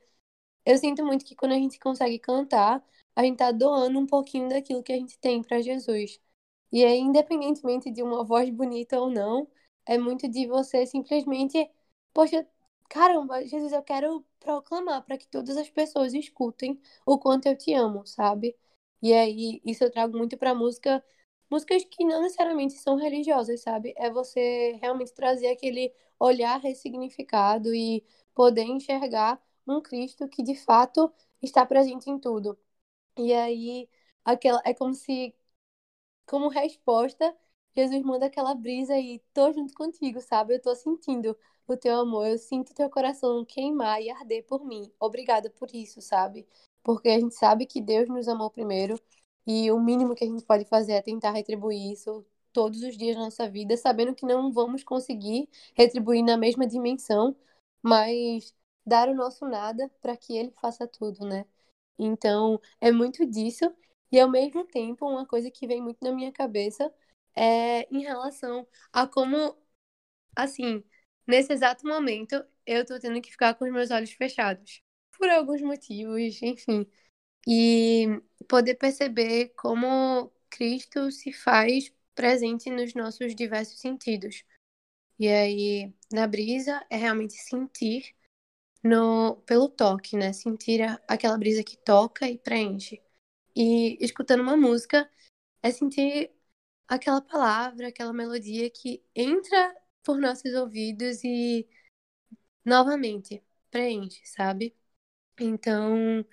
eu 0.65 0.77
sinto 0.77 1.05
muito 1.05 1.25
que 1.25 1.35
quando 1.35 1.53
a 1.53 1.55
gente 1.57 1.79
consegue 1.79 2.19
cantar, 2.19 2.83
a 3.15 3.23
gente 3.23 3.37
tá 3.37 3.51
doando 3.51 3.99
um 3.99 4.05
pouquinho 4.07 4.49
daquilo 4.49 4.83
que 4.83 4.93
a 4.93 4.97
gente 4.97 5.17
tem 5.19 5.41
para 5.41 5.61
Jesus. 5.61 6.19
E 6.71 6.83
aí, 6.83 6.99
independentemente 6.99 7.91
de 7.91 8.01
uma 8.03 8.23
voz 8.23 8.49
bonita 8.49 8.99
ou 8.99 9.09
não, 9.09 9.47
é 9.85 9.97
muito 9.97 10.27
de 10.27 10.47
você 10.47 10.85
simplesmente, 10.85 11.69
poxa, 12.13 12.47
caramba, 12.89 13.45
Jesus, 13.45 13.71
eu 13.73 13.83
quero 13.83 14.25
proclamar 14.39 15.03
para 15.03 15.17
que 15.17 15.27
todas 15.27 15.57
as 15.57 15.69
pessoas 15.69 16.13
escutem 16.13 16.79
o 17.05 17.17
quanto 17.19 17.47
eu 17.47 17.57
te 17.57 17.73
amo, 17.73 18.05
sabe? 18.05 18.55
E 19.01 19.13
aí, 19.13 19.61
isso 19.65 19.83
eu 19.83 19.91
trago 19.91 20.17
muito 20.17 20.37
pra 20.37 20.55
música 20.55 21.03
músicas 21.49 21.83
que 21.85 22.03
não 22.03 22.21
necessariamente 22.21 22.73
são 22.75 22.95
religiosas, 22.95 23.61
sabe? 23.61 23.93
É 23.97 24.09
você 24.09 24.77
realmente 24.81 25.13
trazer 25.13 25.47
aquele 25.49 25.93
olhar 26.19 26.59
ressignificado 26.59 27.73
e 27.75 28.03
poder 28.33 28.63
enxergar 28.63 29.41
um 29.67 29.79
Cristo 29.81 30.27
que 30.27 30.41
de 30.43 30.55
fato 30.55 31.11
está 31.41 31.65
presente 31.65 32.09
em 32.09 32.17
tudo. 32.19 32.57
E 33.17 33.33
aí, 33.33 33.89
aquela 34.25 34.61
é 34.65 34.73
como 34.73 34.93
se 34.93 35.35
como 36.27 36.49
resposta, 36.49 37.35
Jesus 37.75 38.01
manda 38.03 38.25
aquela 38.27 38.55
brisa 38.55 38.97
e 38.99 39.19
tô 39.33 39.51
junto 39.53 39.73
contigo, 39.73 40.21
sabe? 40.21 40.55
Eu 40.55 40.61
tô 40.61 40.75
sentindo 40.75 41.37
o 41.67 41.77
teu 41.77 41.99
amor, 41.99 42.27
eu 42.27 42.37
sinto 42.37 42.73
teu 42.73 42.89
coração 42.89 43.43
queimar 43.45 44.01
e 44.01 44.09
arder 44.11 44.45
por 44.45 44.65
mim. 44.65 44.91
Obrigada 44.99 45.49
por 45.49 45.69
isso, 45.73 46.01
sabe? 46.01 46.47
Porque 46.83 47.09
a 47.09 47.19
gente 47.19 47.35
sabe 47.35 47.65
que 47.65 47.81
Deus 47.81 48.09
nos 48.09 48.27
amou 48.27 48.49
primeiro 48.51 48.99
e 49.47 49.71
o 49.71 49.79
mínimo 49.79 50.15
que 50.15 50.23
a 50.23 50.27
gente 50.27 50.45
pode 50.45 50.65
fazer 50.65 50.93
é 50.93 51.01
tentar 51.01 51.31
retribuir 51.31 51.91
isso 51.93 52.25
todos 52.53 52.81
os 52.83 52.97
dias 52.97 53.15
da 53.15 53.23
nossa 53.23 53.49
vida, 53.49 53.75
sabendo 53.77 54.13
que 54.15 54.25
não 54.25 54.51
vamos 54.51 54.83
conseguir 54.83 55.49
retribuir 55.75 56.23
na 56.23 56.37
mesma 56.37 56.67
dimensão, 56.67 57.35
mas 57.81 58.53
dar 58.85 59.09
o 59.09 59.15
nosso 59.15 59.45
nada 59.47 59.89
para 60.01 60.15
que 60.17 60.35
ele 60.37 60.51
faça 60.61 60.87
tudo, 60.87 61.25
né? 61.25 61.45
Então, 61.97 62.59
é 62.81 62.91
muito 62.91 63.25
disso. 63.25 63.65
E 64.11 64.19
ao 64.19 64.29
mesmo 64.29 64.65
tempo, 64.65 65.07
uma 65.07 65.25
coisa 65.25 65.49
que 65.51 65.67
vem 65.67 65.81
muito 65.81 66.03
na 66.03 66.11
minha 66.11 66.31
cabeça 66.31 66.91
é 67.35 67.87
em 67.95 68.01
relação 68.03 68.67
a 68.91 69.07
como, 69.07 69.57
assim, 70.35 70.83
nesse 71.27 71.53
exato 71.53 71.87
momento, 71.87 72.43
eu 72.65 72.85
tô 72.85 72.99
tendo 72.99 73.21
que 73.21 73.31
ficar 73.31 73.53
com 73.55 73.65
os 73.65 73.71
meus 73.71 73.91
olhos 73.91 74.11
fechados. 74.13 74.81
Por 75.17 75.29
alguns 75.29 75.61
motivos, 75.61 76.41
enfim 76.41 76.87
e 77.47 78.21
poder 78.49 78.75
perceber 78.75 79.49
como 79.55 80.31
Cristo 80.49 81.11
se 81.11 81.33
faz 81.33 81.93
presente 82.15 82.69
nos 82.69 82.93
nossos 82.93 83.35
diversos 83.35 83.79
sentidos. 83.79 84.43
E 85.19 85.27
aí, 85.29 85.93
na 86.11 86.27
brisa, 86.27 86.85
é 86.89 86.97
realmente 86.97 87.33
sentir 87.35 88.15
no, 88.83 89.37
pelo 89.45 89.69
toque, 89.69 90.17
né? 90.17 90.33
Sentir 90.33 90.81
a, 90.83 90.99
aquela 91.07 91.37
brisa 91.37 91.63
que 91.63 91.77
toca 91.77 92.29
e 92.29 92.37
preenche. 92.37 93.01
E 93.55 93.97
escutando 94.03 94.41
uma 94.41 94.57
música 94.57 95.09
é 95.63 95.71
sentir 95.71 96.31
aquela 96.87 97.21
palavra, 97.21 97.89
aquela 97.89 98.13
melodia 98.13 98.69
que 98.69 99.03
entra 99.15 99.75
por 100.03 100.19
nossos 100.19 100.53
ouvidos 100.55 101.23
e 101.23 101.67
novamente 102.65 103.43
preenche, 103.71 104.21
sabe? 104.25 104.75
Então, 105.39 106.25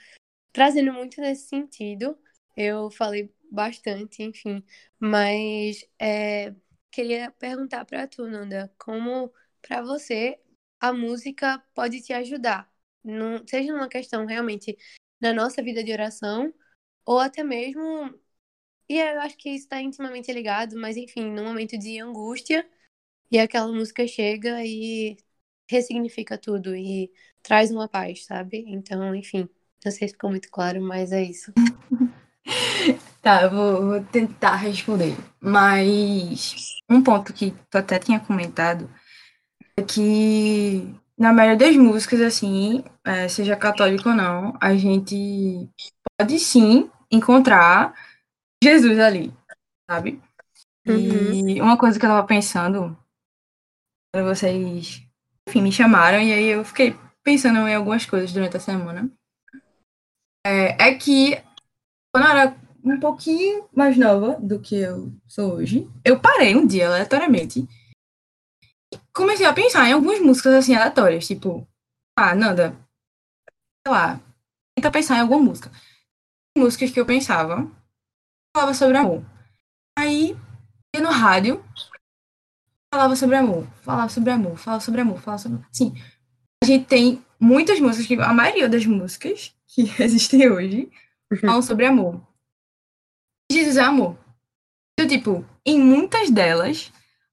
trazendo 0.52 0.92
muito 0.92 1.20
nesse 1.20 1.48
sentido. 1.48 2.18
Eu 2.56 2.90
falei 2.90 3.32
bastante, 3.50 4.22
enfim, 4.22 4.64
mas 4.98 5.86
é, 5.98 6.54
queria 6.90 7.30
perguntar 7.32 7.84
para 7.84 8.06
tu, 8.06 8.26
Nanda, 8.28 8.72
como 8.78 9.32
para 9.62 9.82
você 9.82 10.38
a 10.80 10.92
música 10.92 11.62
pode 11.74 12.00
te 12.02 12.12
ajudar, 12.12 12.70
num, 13.04 13.46
seja 13.46 13.72
numa 13.72 13.88
questão 13.88 14.26
realmente 14.26 14.76
na 15.20 15.32
nossa 15.32 15.62
vida 15.62 15.84
de 15.84 15.92
oração, 15.92 16.52
ou 17.04 17.18
até 17.18 17.44
mesmo, 17.44 18.14
e 18.88 18.98
eu 18.98 19.20
acho 19.20 19.36
que 19.36 19.50
isso 19.50 19.64
está 19.64 19.80
intimamente 19.80 20.32
ligado, 20.32 20.76
mas 20.80 20.96
enfim, 20.96 21.30
num 21.30 21.44
momento 21.44 21.78
de 21.78 22.00
angústia, 22.00 22.68
e 23.30 23.38
aquela 23.38 23.68
música 23.72 24.06
chega 24.06 24.64
e 24.64 25.16
ressignifica 25.70 26.36
tudo 26.36 26.74
e 26.74 27.10
traz 27.42 27.70
uma 27.70 27.88
paz, 27.88 28.24
sabe? 28.24 28.64
Então, 28.66 29.14
enfim. 29.14 29.48
Não 29.84 29.90
sei 29.90 30.08
se 30.08 30.14
ficou 30.14 30.28
muito 30.28 30.50
claro, 30.50 30.82
mas 30.82 31.10
é 31.12 31.22
isso. 31.22 31.52
tá, 33.22 33.42
eu 33.42 33.50
vou, 33.50 33.86
vou, 33.86 34.04
tentar 34.04 34.56
responder. 34.56 35.16
Mas 35.40 36.76
um 36.88 37.02
ponto 37.02 37.32
que 37.32 37.54
tu 37.70 37.78
até 37.78 37.98
tinha 37.98 38.20
comentado 38.20 38.84
é 38.84 38.88
que 39.82 40.94
na 41.18 41.32
maioria 41.32 41.68
das 41.68 41.76
músicas, 41.76 42.20
assim, 42.20 42.84
é, 43.04 43.28
seja 43.28 43.56
católico 43.56 44.08
ou 44.08 44.14
não, 44.14 44.56
a 44.60 44.74
gente 44.76 45.68
pode 46.18 46.38
sim 46.38 46.90
encontrar 47.10 47.94
Jesus 48.62 48.98
ali, 48.98 49.32
sabe? 49.90 50.20
Uhum. 50.86 51.48
E 51.48 51.60
uma 51.60 51.76
coisa 51.76 51.98
que 51.98 52.04
eu 52.04 52.10
tava 52.10 52.26
pensando, 52.26 52.96
quando 54.12 54.26
vocês, 54.26 55.02
enfim, 55.48 55.62
me 55.62 55.72
chamaram, 55.72 56.20
e 56.20 56.32
aí 56.32 56.46
eu 56.46 56.64
fiquei 56.64 56.96
pensando 57.22 57.68
em 57.68 57.74
algumas 57.74 58.06
coisas 58.06 58.32
durante 58.32 58.56
a 58.56 58.60
semana 58.60 59.10
é, 60.44 60.88
é 60.88 60.94
que 60.94 61.40
quando 62.12 62.24
eu 62.24 62.30
era 62.30 62.56
um 62.82 62.98
pouquinho 62.98 63.68
mais 63.72 63.96
nova 63.96 64.38
do 64.40 64.58
que 64.58 64.76
eu 64.76 65.12
sou 65.28 65.54
hoje, 65.54 65.88
eu 66.04 66.18
parei 66.18 66.56
um 66.56 66.66
dia 66.66 66.88
aleatoriamente 66.88 67.68
comecei 69.14 69.46
a 69.46 69.52
pensar 69.52 69.88
em 69.88 69.92
algumas 69.92 70.20
músicas 70.20 70.54
assim 70.54 70.74
aleatórias, 70.74 71.26
tipo, 71.26 71.66
ah, 72.16 72.34
Nanda, 72.34 72.76
sei 73.86 73.92
lá, 73.92 74.20
tenta 74.76 74.90
pensar 74.90 75.16
em 75.16 75.20
alguma 75.20 75.40
música. 75.40 75.70
Músicas 76.56 76.90
que 76.90 77.00
eu 77.00 77.06
pensava, 77.06 77.70
falava 78.54 78.74
sobre 78.74 78.96
amor. 78.96 79.24
Aí, 79.98 80.36
ia 80.94 81.02
no 81.02 81.10
rádio, 81.10 81.64
falava 82.92 83.14
sobre 83.16 83.36
amor, 83.36 83.66
falava 83.82 84.08
sobre 84.08 84.30
amor, 84.30 84.56
falava 84.56 84.80
sobre 84.82 85.00
amor, 85.00 85.20
falava 85.20 85.42
sobre. 85.42 85.64
Sim, 85.72 85.94
a 86.62 86.66
gente 86.66 86.86
tem 86.86 87.24
muitas 87.38 87.80
músicas, 87.80 88.06
que 88.06 88.14
a 88.14 88.34
maioria 88.34 88.68
das 88.68 88.84
músicas 88.84 89.54
que 89.66 89.82
existem 90.02 90.50
hoje 90.50 90.90
falam 91.40 91.62
sobre 91.62 91.86
amor. 91.86 92.20
Jesus 93.50 93.76
é 93.76 93.82
amor. 93.82 94.16
Então, 94.92 95.08
tipo, 95.08 95.44
em 95.64 95.80
muitas 95.80 96.30
delas, 96.30 96.92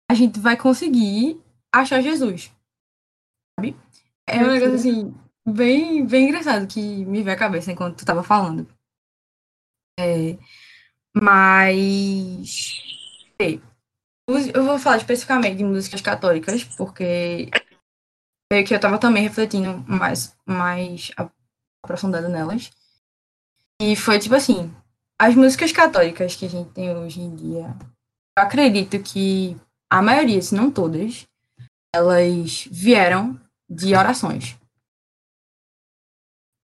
a 0.10 0.14
gente 0.14 0.40
vai 0.40 0.56
conseguir 0.56 1.42
achar 1.82 2.02
Jesus. 2.02 2.52
Sabe? 3.60 3.76
É 4.28 4.38
um 4.38 4.48
negócio 4.48 4.76
assim, 4.76 5.16
bem, 5.48 6.06
bem 6.06 6.26
engraçado 6.28 6.68
que 6.68 6.80
me 7.06 7.24
veio 7.24 7.36
à 7.36 7.40
cabeça 7.40 7.72
enquanto 7.72 7.98
tu 7.98 8.06
tava 8.06 8.24
falando. 8.24 8.68
É, 10.00 10.38
mas. 11.16 12.84
Eu 14.28 14.66
vou 14.66 14.78
falar 14.78 14.98
especificamente 14.98 15.58
de 15.58 15.64
músicas 15.64 16.02
católicas, 16.02 16.64
porque 16.64 17.50
meio 18.52 18.66
que 18.66 18.74
eu 18.76 18.80
tava 18.80 18.98
também 18.98 19.24
refletindo 19.24 19.84
mais, 19.88 20.36
mais 20.46 21.12
aprofundado 21.82 22.28
nelas. 22.28 22.70
E 23.82 23.96
foi 23.96 24.20
tipo 24.20 24.36
assim, 24.36 24.74
as 25.20 25.36
músicas 25.36 25.72
católicas 25.72 26.36
que 26.36 26.46
a 26.46 26.50
gente 26.50 26.72
tem 26.72 26.96
hoje 26.96 27.22
em 27.22 27.36
dia, 27.36 27.76
eu 28.38 28.44
acredito 28.44 29.02
que 29.02 29.56
a 29.90 30.02
maioria, 30.02 30.42
se 30.42 30.54
não 30.54 30.70
todas, 30.70 31.28
elas 31.98 32.68
vieram 32.72 33.40
de 33.70 33.96
orações. 33.96 34.58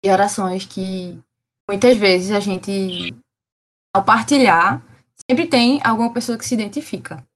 De 0.02 0.10
orações 0.10 0.64
que 0.64 1.20
muitas 1.68 1.96
vezes 1.96 2.30
a 2.30 2.40
gente, 2.40 3.14
ao 3.94 4.04
partilhar, 4.04 4.82
sempre 5.28 5.46
tem 5.46 5.80
alguma 5.84 6.12
pessoa 6.12 6.38
que 6.38 6.46
se 6.46 6.54
identifica. 6.54 7.26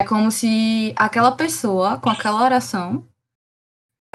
É 0.00 0.06
como 0.06 0.30
se 0.30 0.94
aquela 0.96 1.36
pessoa, 1.36 2.00
com 2.00 2.08
aquela 2.08 2.42
oração, 2.42 3.06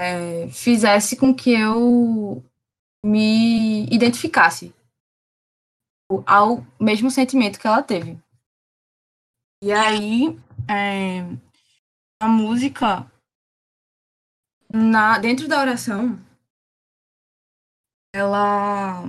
é, 0.00 0.48
fizesse 0.48 1.16
com 1.16 1.34
que 1.34 1.52
eu 1.52 2.44
me 3.04 3.84
identificasse 3.84 4.74
ao 6.26 6.66
mesmo 6.78 7.10
sentimento 7.10 7.58
que 7.58 7.66
ela 7.66 7.82
teve. 7.82 8.18
E 9.62 9.72
aí, 9.72 10.38
é, 10.68 11.22
a 12.20 12.28
música, 12.28 13.10
na, 14.72 15.18
dentro 15.18 15.46
da 15.46 15.60
oração, 15.60 16.18
ela, 18.14 19.02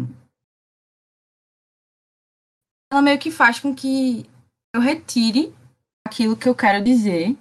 ela 2.92 3.02
meio 3.02 3.20
que 3.20 3.32
faz 3.32 3.60
com 3.60 3.74
que 3.74 4.30
eu 4.76 4.82
retire 4.82 5.56
aquilo 6.06 6.38
que 6.38 6.48
eu 6.48 6.56
quero 6.56 6.84
dizer, 6.84 7.38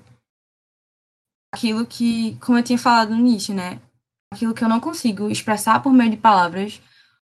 aquilo 1.53 1.87
que, 1.87 2.39
como 2.39 2.59
eu 2.59 2.65
tinha 2.65 2.79
falado 2.79 3.11
no 3.11 3.17
início, 3.17 3.55
né? 3.55 3.81
Aquilo 4.33 4.55
que 4.55 4.63
eu 4.63 4.69
não 4.69 4.81
consigo 4.81 5.29
expressar 5.31 5.83
por 5.83 5.93
meio 5.93 6.11
de 6.11 6.17
palavras, 6.17 6.81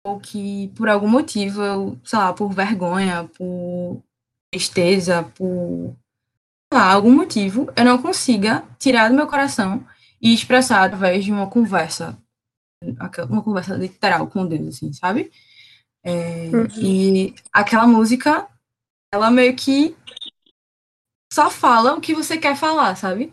ou 0.05 0.19
que 0.19 0.69
por 0.77 0.89
algum 0.89 1.09
motivo 1.09 1.63
eu, 1.63 2.01
sei 2.05 2.19
lá, 2.19 2.33
por 2.33 2.51
vergonha, 2.51 3.29
por 3.29 4.03
tristeza, 4.51 5.23
por 5.37 5.97
lá, 6.73 6.93
algum 6.93 7.13
motivo, 7.13 7.71
eu 7.77 7.85
não 7.85 8.01
consiga 8.01 8.65
tirar 8.79 9.09
do 9.09 9.15
meu 9.15 9.27
coração 9.27 9.87
e 10.21 10.33
expressar 10.33 10.85
através 10.85 11.25
de 11.25 11.33
uma 11.33 11.49
conversa, 11.49 12.17
uma 13.29 13.43
conversa 13.43 13.75
literal 13.75 14.27
com 14.27 14.47
Deus, 14.47 14.77
assim, 14.77 14.93
sabe? 14.93 15.31
É, 16.05 16.51
uhum. 16.53 16.67
E 16.79 17.35
aquela 17.53 17.87
música, 17.87 18.49
ela 19.13 19.31
meio 19.31 19.55
que 19.55 19.97
só 21.33 21.51
fala 21.51 21.95
o 21.95 22.01
que 22.01 22.15
você 22.15 22.37
quer 22.37 22.57
falar, 22.57 22.97
sabe? 22.97 23.33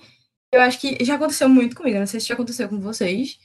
Eu 0.51 0.61
acho 0.61 0.79
que 0.79 1.03
já 1.03 1.15
aconteceu 1.15 1.49
muito 1.49 1.75
comigo, 1.75 1.99
não 1.99 2.07
sei 2.07 2.19
se 2.19 2.27
já 2.27 2.33
aconteceu 2.33 2.67
com 2.69 2.79
vocês, 2.79 3.37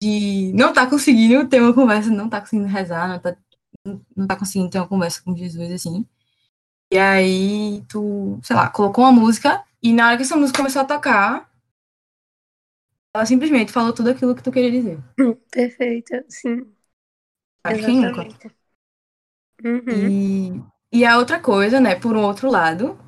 de 0.00 0.52
não 0.54 0.72
tá 0.72 0.86
conseguindo 0.86 1.46
ter 1.48 1.60
uma 1.60 1.74
conversa, 1.74 2.10
não 2.10 2.28
tá 2.28 2.40
conseguindo 2.40 2.68
rezar, 2.68 3.08
não 3.08 3.18
tá, 3.18 3.36
não 4.16 4.26
tá 4.26 4.36
conseguindo 4.36 4.70
ter 4.70 4.78
uma 4.78 4.88
conversa 4.88 5.22
com 5.22 5.36
Jesus, 5.36 5.70
assim. 5.72 6.06
E 6.92 6.98
aí 6.98 7.84
tu, 7.88 8.38
sei 8.42 8.54
lá, 8.54 8.68
colocou 8.70 9.04
uma 9.04 9.12
música 9.12 9.64
e 9.82 9.92
na 9.92 10.08
hora 10.08 10.16
que 10.16 10.22
essa 10.22 10.36
música 10.36 10.58
começou 10.58 10.82
a 10.82 10.84
tocar, 10.84 11.50
ela 13.14 13.26
simplesmente 13.26 13.72
falou 13.72 13.92
tudo 13.92 14.10
aquilo 14.10 14.34
que 14.34 14.42
tu 14.42 14.52
queria 14.52 14.70
dizer. 14.70 14.98
Perfeita, 15.50 16.24
sim. 16.28 16.66
Acho 17.64 17.84
que 17.84 17.92
nunca. 17.92 18.54
Uhum. 19.64 20.62
E, 20.92 20.98
e 20.98 21.04
a 21.04 21.18
outra 21.18 21.40
coisa, 21.40 21.80
né, 21.80 21.94
por 21.94 22.16
um 22.16 22.22
outro 22.22 22.50
lado, 22.50 22.98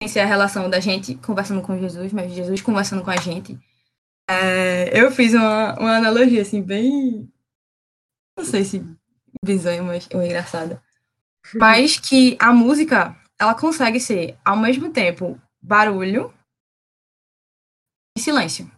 sem 0.00 0.08
ser 0.08 0.20
a 0.20 0.26
relação 0.26 0.70
da 0.70 0.80
gente 0.80 1.14
conversando 1.16 1.62
com 1.62 1.78
Jesus, 1.78 2.12
mas 2.12 2.32
Jesus 2.32 2.62
conversando 2.62 3.02
com 3.02 3.10
a 3.10 3.16
gente, 3.16 3.58
é, 4.28 4.90
eu 4.98 5.10
fiz 5.10 5.34
uma, 5.34 5.78
uma 5.78 5.96
analogia, 5.96 6.42
assim, 6.42 6.62
bem. 6.62 7.32
Não 8.36 8.44
sei 8.44 8.64
se 8.64 8.84
bizonha, 9.44 9.82
mas 9.82 10.08
ou 10.12 10.22
engraçada. 10.22 10.82
Mas 11.54 11.98
que 11.98 12.36
a 12.38 12.52
música, 12.52 13.16
ela 13.40 13.54
consegue 13.54 14.00
ser, 14.00 14.36
ao 14.44 14.56
mesmo 14.56 14.92
tempo, 14.92 15.40
barulho 15.62 16.34
e 18.16 18.20
silêncio. 18.20 18.70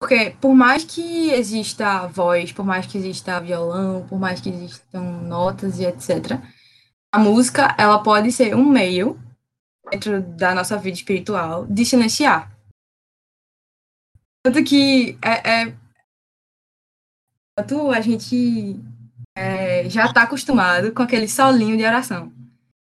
Porque 0.00 0.36
por 0.40 0.52
mais 0.52 0.84
que 0.84 1.30
exista 1.30 2.08
voz, 2.08 2.50
por 2.52 2.64
mais 2.64 2.86
que 2.86 2.98
exista 2.98 3.40
violão, 3.40 4.04
por 4.08 4.18
mais 4.18 4.40
que 4.40 4.48
existam 4.48 5.22
notas 5.22 5.78
e 5.78 5.84
etc., 5.84 6.40
a 7.14 7.18
música, 7.18 7.76
ela 7.78 8.02
pode 8.02 8.32
ser 8.32 8.56
um 8.56 8.64
meio 8.64 9.20
dentro 9.90 10.20
da 10.20 10.54
nossa 10.54 10.76
vida 10.76 10.96
espiritual 10.96 11.66
de 11.66 11.84
silenciar. 11.84 12.50
Tanto 14.42 14.64
que 14.64 15.16
é, 15.22 15.62
é 15.62 15.82
a 17.94 18.00
gente 18.00 18.80
é, 19.36 19.88
já 19.88 20.06
está 20.06 20.22
acostumado 20.22 20.92
com 20.92 21.02
aquele 21.02 21.28
solinho 21.28 21.76
de 21.76 21.84
oração. 21.84 22.32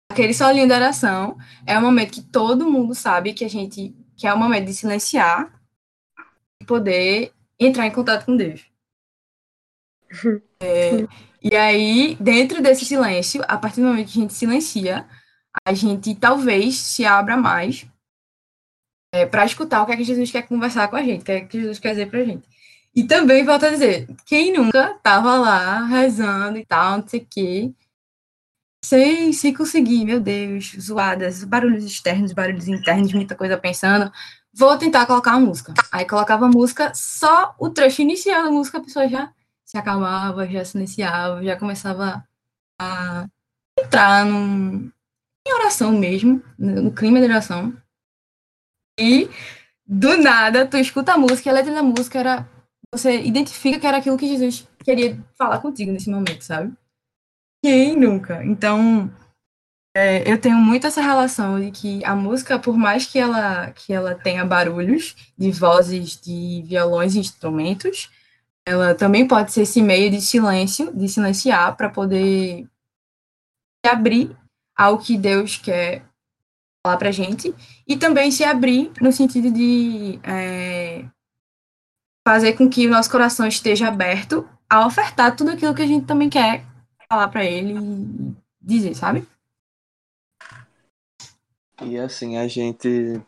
Aquele 0.10 0.34
solinho 0.34 0.68
de 0.68 0.74
oração 0.74 1.38
é 1.66 1.78
o 1.78 1.82
momento 1.82 2.14
que 2.14 2.22
todo 2.22 2.70
mundo 2.70 2.96
sabe 2.96 3.34
que 3.34 3.46
a 3.46 3.50
gente 3.50 3.96
que 4.16 4.26
é 4.26 4.34
o 4.34 4.38
momento 4.38 4.66
de 4.66 4.74
silenciar 4.74 5.54
e 6.60 6.66
poder 6.66 7.32
entrar 7.60 7.86
em 7.86 7.92
contato 7.92 8.26
com 8.26 8.36
Deus. 8.36 8.66
É, 10.60 11.06
e 11.40 11.56
aí, 11.56 12.18
dentro 12.20 12.64
desse 12.64 12.84
silêncio, 12.84 13.44
a 13.48 13.60
partir 13.60 13.80
do 13.80 13.86
momento 13.86 14.12
que 14.12 14.18
a 14.18 14.22
gente 14.24 14.34
silencia, 14.34 15.08
a 15.64 15.72
gente 15.72 16.16
talvez 16.16 16.78
se 16.78 17.06
abra 17.06 17.38
mais 17.38 17.86
é, 19.14 19.24
para 19.24 19.46
escutar 19.46 19.84
o 19.84 19.86
que 19.86 19.92
é 19.92 19.98
que 19.98 20.04
Jesus 20.04 20.32
quer 20.32 20.48
conversar 20.48 20.88
com 20.88 20.96
a 20.96 21.04
gente, 21.04 21.22
o 21.22 21.26
que 21.26 21.32
é 21.32 21.42
que 21.42 21.60
Jesus 21.60 21.78
quer 21.78 21.92
dizer 21.92 22.10
para 22.10 22.22
a 22.22 22.24
gente. 22.24 22.48
E 22.96 23.04
também, 23.04 23.46
volto 23.46 23.68
a 23.68 23.70
dizer, 23.70 24.08
quem 24.26 24.52
nunca 24.52 24.94
estava 24.94 25.38
lá 25.38 25.86
rezando 25.86 26.58
e 26.58 26.66
tal, 26.66 26.98
não 26.98 27.08
sei 27.08 27.20
o 27.20 27.28
quê, 27.30 27.72
sem, 28.88 29.34
sem 29.34 29.54
conseguir, 29.54 30.06
meu 30.06 30.20
Deus, 30.20 30.76
zoadas, 30.80 31.44
barulhos 31.44 31.84
externos, 31.84 32.32
barulhos 32.32 32.68
internos, 32.68 33.12
muita 33.14 33.36
coisa 33.36 33.58
pensando, 33.58 34.12
vou 34.54 34.78
tentar 34.78 35.06
colocar 35.06 35.34
a 35.34 35.40
música. 35.40 35.74
Aí 35.92 36.06
colocava 36.06 36.46
a 36.46 36.50
música, 36.50 36.94
só 36.96 37.54
o 37.60 37.70
trecho 37.70 38.02
inicial 38.02 38.46
da 38.46 38.52
música, 38.52 38.78
a 38.78 38.82
pessoa 38.82 39.08
já 39.10 39.34
se 39.66 39.78
acalmava, 39.78 40.48
já 40.48 40.64
silenciava, 40.64 41.44
já 41.44 41.58
começava 41.58 42.24
a 42.80 43.28
entrar 43.78 44.26
num, 44.26 44.90
em 45.46 45.54
oração 45.54 45.92
mesmo, 45.92 46.42
no 46.58 46.92
clima 46.94 47.20
de 47.20 47.26
oração. 47.26 47.76
E 48.98 49.30
do 49.86 50.18
nada, 50.18 50.66
tu 50.66 50.78
escuta 50.78 51.14
a 51.14 51.18
música, 51.18 51.50
a 51.50 51.54
letra 51.54 51.74
da 51.74 51.84
música 51.84 52.20
era. 52.20 52.50
Você 52.94 53.22
identifica 53.22 53.80
que 53.80 53.86
era 53.86 53.98
aquilo 53.98 54.18
que 54.18 54.30
Jesus 54.30 54.66
queria 54.82 55.22
falar 55.38 55.60
contigo 55.60 55.92
nesse 55.92 56.10
momento, 56.10 56.42
sabe? 56.42 56.74
Quem 57.68 57.98
nunca? 57.98 58.46
Então, 58.46 59.12
é, 59.94 60.32
eu 60.32 60.40
tenho 60.40 60.56
muito 60.56 60.88
essa 60.88 61.02
relação 61.02 61.60
de 61.60 61.70
que 61.70 62.02
a 62.06 62.16
música, 62.16 62.58
por 62.58 62.78
mais 62.78 63.06
que 63.06 63.20
ela, 63.20 63.72
que 63.72 63.92
ela 63.92 64.16
tenha 64.16 64.46
barulhos 64.46 65.34
de 65.38 65.52
vozes, 65.52 66.16
de 66.16 66.64
violões 66.66 67.14
e 67.14 67.20
instrumentos, 67.20 68.10
ela 68.66 68.96
também 68.96 69.28
pode 69.28 69.52
ser 69.52 69.64
esse 69.64 69.82
meio 69.82 70.10
de 70.10 70.22
silêncio, 70.22 70.96
de 70.96 71.10
silenciar, 71.10 71.76
para 71.76 71.90
poder 71.90 72.66
abrir 73.86 74.34
ao 74.74 74.98
que 74.98 75.18
Deus 75.18 75.58
quer 75.58 76.06
falar 76.86 76.96
para 76.96 77.12
gente 77.12 77.54
e 77.86 77.98
também 77.98 78.32
se 78.32 78.46
abrir 78.46 78.94
no 79.02 79.12
sentido 79.12 79.52
de 79.52 80.22
é, 80.24 81.04
fazer 82.26 82.54
com 82.54 82.70
que 82.70 82.88
o 82.88 82.92
nosso 82.92 83.12
coração 83.12 83.46
esteja 83.46 83.90
aberto 83.90 84.48
a 84.70 84.88
ofertar 84.88 85.36
tudo 85.36 85.52
aquilo 85.52 85.76
que 85.76 85.82
a 85.82 85.88
gente 85.88 86.06
também 86.06 86.30
quer 86.30 86.66
falar 87.10 87.30
para 87.30 87.46
ele 87.46 87.74
e 87.74 88.36
dizer, 88.62 88.96
sabe? 88.96 89.28
E 91.82 91.98
assim, 91.98 92.38
a 92.38 92.48
gente 92.48 93.22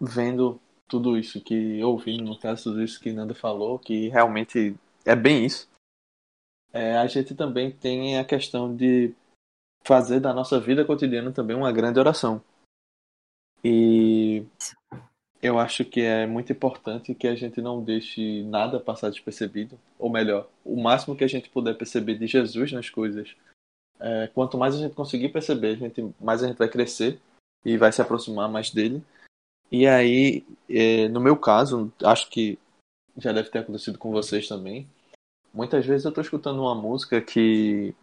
vendo 0.00 0.60
tudo 0.88 1.18
isso 1.18 1.40
que 1.40 1.82
ouvi, 1.82 2.20
no 2.20 2.38
caso, 2.38 2.64
tudo 2.64 2.82
isso 2.82 3.00
que 3.00 3.12
Nanda 3.12 3.34
falou, 3.34 3.78
que 3.78 4.08
realmente 4.08 4.74
é 5.04 5.14
bem 5.14 5.44
isso. 5.44 5.68
É, 6.72 6.96
a 6.96 7.06
gente 7.06 7.34
também 7.34 7.70
tem 7.70 8.18
a 8.18 8.24
questão 8.24 8.74
de 8.74 9.14
fazer 9.82 10.20
da 10.20 10.34
nossa 10.34 10.60
vida 10.60 10.84
cotidiana 10.84 11.32
também 11.32 11.56
uma 11.56 11.72
grande 11.72 11.98
oração. 11.98 12.42
E 13.64 14.44
eu 15.42 15.58
acho 15.58 15.84
que 15.84 16.00
é 16.00 16.26
muito 16.26 16.52
importante 16.52 17.14
que 17.14 17.26
a 17.26 17.34
gente 17.34 17.60
não 17.60 17.82
deixe 17.82 18.42
nada 18.44 18.80
passar 18.80 19.10
despercebido, 19.10 19.78
ou 19.98 20.10
melhor, 20.10 20.48
o 20.64 20.80
máximo 20.80 21.16
que 21.16 21.24
a 21.24 21.28
gente 21.28 21.50
puder 21.50 21.76
perceber 21.76 22.18
de 22.18 22.26
Jesus 22.26 22.72
nas 22.72 22.90
coisas. 22.90 23.34
É, 23.98 24.28
quanto 24.34 24.58
mais 24.58 24.74
a 24.74 24.78
gente 24.78 24.94
conseguir 24.94 25.30
perceber, 25.30 25.72
a 25.72 25.76
gente, 25.76 26.14
mais 26.20 26.42
a 26.42 26.48
gente 26.48 26.58
vai 26.58 26.68
crescer 26.68 27.18
e 27.64 27.76
vai 27.76 27.92
se 27.92 28.00
aproximar 28.00 28.48
mais 28.48 28.70
dele. 28.70 29.02
E 29.70 29.86
aí, 29.86 30.44
é, 30.68 31.08
no 31.08 31.20
meu 31.20 31.36
caso, 31.36 31.92
acho 32.02 32.30
que 32.30 32.58
já 33.16 33.32
deve 33.32 33.50
ter 33.50 33.60
acontecido 33.60 33.98
com 33.98 34.10
vocês 34.10 34.46
também. 34.46 34.88
Muitas 35.52 35.84
vezes 35.86 36.04
eu 36.04 36.10
estou 36.10 36.22
escutando 36.22 36.60
uma 36.60 36.74
música 36.74 37.20
que 37.20 37.94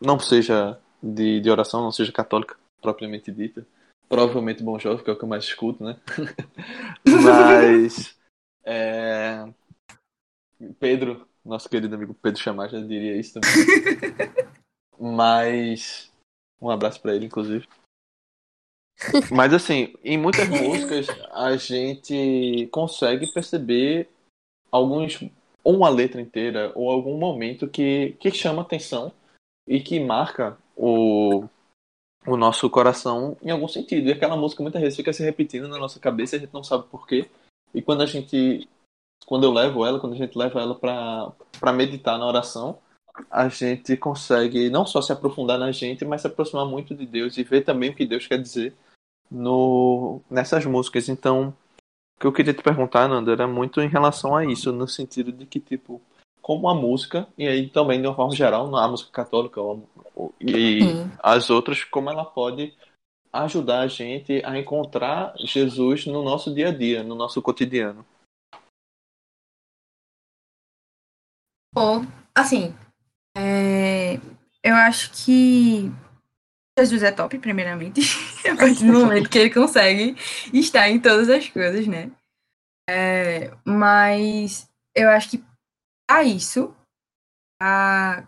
não 0.00 0.18
seja 0.18 0.78
de, 1.02 1.40
de 1.40 1.50
oração, 1.50 1.82
não 1.82 1.92
seja 1.92 2.12
católica 2.12 2.56
propriamente 2.80 3.30
dita. 3.30 3.64
Provavelmente 4.10 4.64
Bom 4.64 4.76
Jovem, 4.76 5.04
que 5.04 5.08
é 5.08 5.12
o 5.12 5.16
que 5.16 5.22
eu 5.22 5.28
mais 5.28 5.44
escuto, 5.44 5.84
né? 5.84 5.96
Mas. 7.06 8.18
É... 8.64 9.48
Pedro, 10.80 11.28
nosso 11.44 11.68
querido 11.68 11.94
amigo 11.94 12.12
Pedro 12.14 12.42
Chamar, 12.42 12.68
já 12.68 12.80
diria 12.80 13.16
isso 13.16 13.34
também. 13.34 13.50
Mas. 14.98 16.12
Um 16.60 16.68
abraço 16.68 17.00
para 17.00 17.14
ele, 17.14 17.26
inclusive. 17.26 17.68
Mas 19.32 19.54
assim, 19.54 19.94
em 20.02 20.18
muitas 20.18 20.48
músicas 20.48 21.06
a 21.30 21.56
gente 21.56 22.68
consegue 22.72 23.32
perceber 23.32 24.08
alguns 24.72 25.22
ou 25.62 25.76
uma 25.76 25.88
letra 25.88 26.20
inteira 26.20 26.72
ou 26.74 26.90
algum 26.90 27.16
momento 27.16 27.68
que, 27.68 28.16
que 28.18 28.32
chama 28.32 28.62
atenção 28.62 29.12
e 29.68 29.80
que 29.80 30.00
marca 30.00 30.58
o, 30.76 31.48
o 32.26 32.36
nosso 32.36 32.68
coração 32.68 33.36
em 33.42 33.50
algum 33.50 33.68
sentido. 33.68 34.08
E 34.08 34.12
aquela 34.12 34.36
música 34.36 34.62
muitas 34.62 34.80
vezes 34.80 34.96
fica 34.96 35.12
se 35.12 35.22
repetindo 35.22 35.68
na 35.68 35.78
nossa 35.78 35.98
cabeça 35.98 36.36
a 36.36 36.38
gente 36.38 36.52
não 36.52 36.62
sabe 36.62 36.84
porquê. 36.90 37.28
E 37.74 37.80
quando 37.80 38.02
a 38.02 38.06
gente 38.06 38.68
quando 39.26 39.44
eu 39.44 39.52
levo 39.52 39.84
ela, 39.84 40.00
quando 40.00 40.14
a 40.14 40.16
gente 40.16 40.36
leva 40.36 40.60
ela 40.60 40.74
para 40.74 41.72
meditar 41.72 42.18
na 42.18 42.26
oração, 42.26 42.78
a 43.30 43.48
gente 43.48 43.96
consegue 43.96 44.70
não 44.70 44.86
só 44.86 45.00
se 45.02 45.12
aprofundar 45.12 45.58
na 45.58 45.70
gente, 45.72 46.04
mas 46.04 46.22
se 46.22 46.26
aproximar 46.26 46.66
muito 46.66 46.94
de 46.94 47.06
Deus 47.06 47.36
e 47.36 47.42
ver 47.42 47.62
também 47.62 47.90
o 47.90 47.94
que 47.94 48.06
Deus 48.06 48.26
quer 48.26 48.40
dizer 48.40 48.74
no, 49.30 50.20
nessas 50.30 50.64
músicas. 50.64 51.08
Então, 51.08 51.54
o 52.16 52.20
que 52.20 52.26
eu 52.26 52.32
queria 52.32 52.54
te 52.54 52.62
perguntar, 52.62 53.08
Nanda, 53.08 53.32
era 53.32 53.46
muito 53.46 53.80
em 53.80 53.88
relação 53.88 54.34
a 54.34 54.44
isso, 54.44 54.72
no 54.72 54.88
sentido 54.88 55.32
de 55.32 55.46
que, 55.46 55.60
tipo, 55.60 56.00
como 56.40 56.68
a 56.68 56.74
música, 56.74 57.28
e 57.36 57.46
aí 57.46 57.68
também 57.68 58.00
de 58.00 58.06
uma 58.06 58.16
forma 58.16 58.34
geral, 58.34 58.74
a 58.74 58.88
música 58.88 59.10
católica 59.12 59.60
e 60.40 60.80
as 61.18 61.50
outras, 61.50 61.84
como 61.84 62.10
ela 62.10 62.24
pode 62.24 62.74
ajudar 63.32 63.80
a 63.80 63.88
gente 63.88 64.42
a 64.44 64.58
encontrar 64.58 65.34
Jesus 65.38 66.06
no 66.06 66.22
nosso 66.22 66.52
dia 66.52 66.68
a 66.68 66.76
dia, 66.76 67.02
no 67.02 67.14
nosso 67.14 67.40
cotidiano. 67.40 68.04
Bom, 71.72 72.04
assim, 72.34 72.74
é, 73.36 74.14
eu 74.62 74.74
acho 74.74 75.12
que 75.12 75.90
Jesus 76.78 77.02
é 77.02 77.12
top, 77.12 77.38
primeiramente, 77.38 78.00
a 78.50 78.56
partir 78.56 78.84
do 78.84 78.92
momento 78.92 79.30
que 79.30 79.38
ele 79.38 79.54
consegue 79.54 80.16
estar 80.52 80.88
em 80.88 81.00
todas 81.00 81.28
as 81.28 81.48
coisas, 81.48 81.86
né? 81.86 82.10
É, 82.88 83.54
mas 83.64 84.68
eu 84.96 85.08
acho 85.10 85.30
que 85.30 85.44
a 86.10 86.24
isso, 86.24 86.74
a 87.62 88.26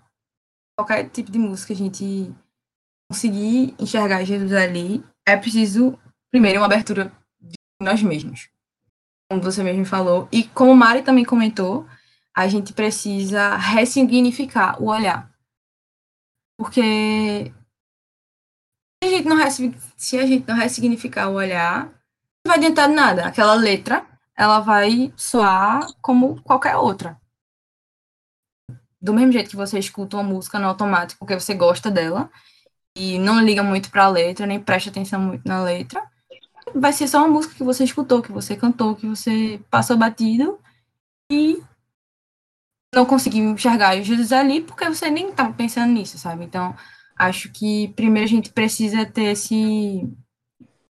qualquer 0.76 1.08
tipo 1.10 1.30
de 1.30 1.38
música 1.38 1.72
a 1.72 1.76
gente 1.76 2.34
conseguir 3.10 3.74
enxergar 3.78 4.24
Jesus 4.24 4.52
ali, 4.52 5.04
é 5.26 5.36
preciso, 5.36 5.98
primeiro, 6.30 6.60
uma 6.60 6.66
abertura 6.66 7.12
de 7.40 7.56
nós 7.80 8.02
mesmos. 8.02 8.48
Como 9.30 9.42
você 9.42 9.62
mesmo 9.62 9.84
falou. 9.84 10.28
E 10.32 10.44
como 10.44 10.74
Mari 10.74 11.02
também 11.02 11.24
comentou, 11.24 11.86
a 12.34 12.48
gente 12.48 12.72
precisa 12.72 13.56
ressignificar 13.56 14.82
o 14.82 14.86
olhar. 14.86 15.30
Porque 16.58 17.52
se 19.02 19.08
a 19.08 19.08
gente 19.08 19.28
não, 19.28 19.50
se 19.96 20.18
a 20.18 20.26
gente 20.26 20.46
não 20.46 20.56
ressignificar 20.56 21.28
o 21.28 21.34
olhar, 21.34 21.86
não 22.44 22.54
vai 22.54 22.58
adiantar 22.58 22.88
nada. 22.88 23.26
Aquela 23.26 23.54
letra, 23.54 24.06
ela 24.36 24.60
vai 24.60 25.12
soar 25.16 25.86
como 26.00 26.42
qualquer 26.42 26.76
outra. 26.76 27.20
Do 29.02 29.12
mesmo 29.12 29.32
jeito 29.32 29.50
que 29.50 29.56
você 29.56 29.78
escuta 29.78 30.16
uma 30.16 30.22
música 30.22 30.58
no 30.58 30.68
automático 30.68 31.18
porque 31.18 31.38
você 31.38 31.54
gosta 31.54 31.90
dela 31.90 32.30
e 32.96 33.18
não 33.18 33.40
liga 33.40 33.62
muito 33.62 33.90
para 33.90 34.04
a 34.04 34.08
letra, 34.08 34.46
nem 34.46 34.60
presta 34.60 34.90
atenção 34.90 35.20
muito 35.20 35.46
na 35.46 35.62
letra, 35.62 36.02
vai 36.74 36.92
ser 36.92 37.08
só 37.08 37.18
uma 37.18 37.28
música 37.28 37.54
que 37.54 37.64
você 37.64 37.84
escutou, 37.84 38.22
que 38.22 38.32
você 38.32 38.56
cantou, 38.56 38.94
que 38.94 39.06
você 39.06 39.60
passou 39.70 39.96
batido 39.96 40.60
e 41.30 41.60
não 42.94 43.04
conseguiu 43.04 43.50
enxergar 43.50 44.00
Jesus 44.02 44.32
ali 44.32 44.60
porque 44.60 44.88
você 44.88 45.10
nem 45.10 45.30
estava 45.30 45.52
pensando 45.52 45.92
nisso, 45.92 46.18
sabe? 46.18 46.44
Então, 46.44 46.76
Acho 47.22 47.52
que 47.52 47.88
primeiro 47.94 48.26
a 48.26 48.30
gente 48.30 48.52
precisa 48.52 49.06
ter 49.06 49.32
esse, 49.32 50.12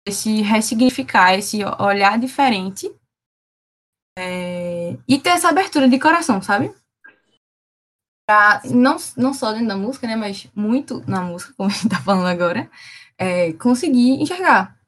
esse 0.07 0.43
ressignificar, 0.43 1.35
esse 1.35 1.59
olhar 1.79 2.19
diferente 2.21 2.89
é, 4.17 4.97
e 5.09 5.19
ter 5.19 5.31
essa 5.31 5.49
abertura 5.49 5.89
de 5.89 5.99
coração, 5.99 6.41
sabe? 6.41 6.73
Pra, 8.31 8.63
não, 8.65 8.97
não 9.17 9.35
só 9.35 9.51
dentro 9.51 9.67
da 9.67 9.77
música, 9.77 10.07
né, 10.07 10.15
mas 10.15 10.47
muito 10.55 11.03
na 11.05 11.21
música, 11.21 11.53
como 11.57 11.69
a 11.69 11.73
gente 11.73 11.89
tá 11.89 12.01
falando 12.01 12.29
agora, 12.29 12.71
é, 13.19 13.53
conseguir 13.55 14.23
enxergar. 14.23 14.79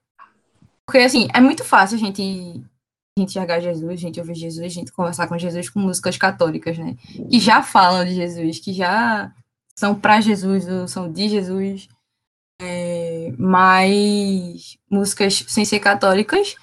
Porque, 0.87 0.99
assim, 0.99 1.27
é 1.35 1.41
muito 1.41 1.65
fácil 1.65 1.97
a 1.97 1.99
gente, 1.99 2.23
a 2.23 3.21
gente 3.21 3.31
enxergar 3.31 3.59
Jesus, 3.59 3.91
a 3.91 3.97
gente 3.97 4.21
ouvir 4.21 4.37
Jesus, 4.37 4.65
a 4.65 4.69
gente 4.69 4.93
conversar 4.93 5.27
com 5.27 5.37
Jesus 5.37 5.69
com 5.69 5.81
músicas 5.81 6.17
católicas, 6.17 6.79
né? 6.79 6.95
Que 7.29 7.41
já 7.41 7.65
falam 7.65 8.05
de 8.05 8.15
Jesus, 8.15 8.61
que 8.61 8.73
já 8.73 9.35
são 9.77 9.93
para 9.99 10.21
Jesus 10.21 10.69
ou 10.69 10.87
são 10.87 11.11
de 11.11 11.29
Jesus, 11.29 11.89
é, 12.61 13.35
mas 13.37 14.79
músicas 14.89 15.45
sem 15.49 15.65
ser 15.65 15.81
católicas 15.81 16.55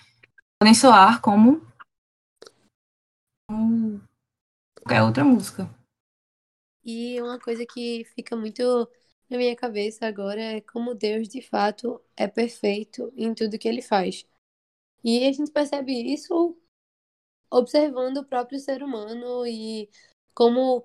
podem 0.57 0.73
soar 0.73 1.19
como, 1.19 1.61
qualquer 4.81 5.03
outra 5.03 5.25
música. 5.25 5.69
E 6.91 7.21
uma 7.21 7.39
coisa 7.39 7.67
que 7.67 8.03
fica 8.15 8.35
muito 8.35 8.63
na 9.29 9.37
minha 9.37 9.55
cabeça 9.55 10.07
agora 10.07 10.41
é 10.41 10.61
como 10.61 10.95
Deus 10.95 11.27
de 11.27 11.39
fato 11.39 12.01
é 12.17 12.27
perfeito 12.27 13.13
em 13.15 13.31
tudo 13.35 13.59
que 13.59 13.67
ele 13.67 13.83
faz. 13.83 14.25
E 15.03 15.23
a 15.27 15.31
gente 15.31 15.51
percebe 15.51 15.93
isso 15.93 16.57
observando 17.51 18.17
o 18.17 18.25
próprio 18.25 18.59
ser 18.59 18.81
humano 18.81 19.45
e 19.45 19.87
como 20.33 20.83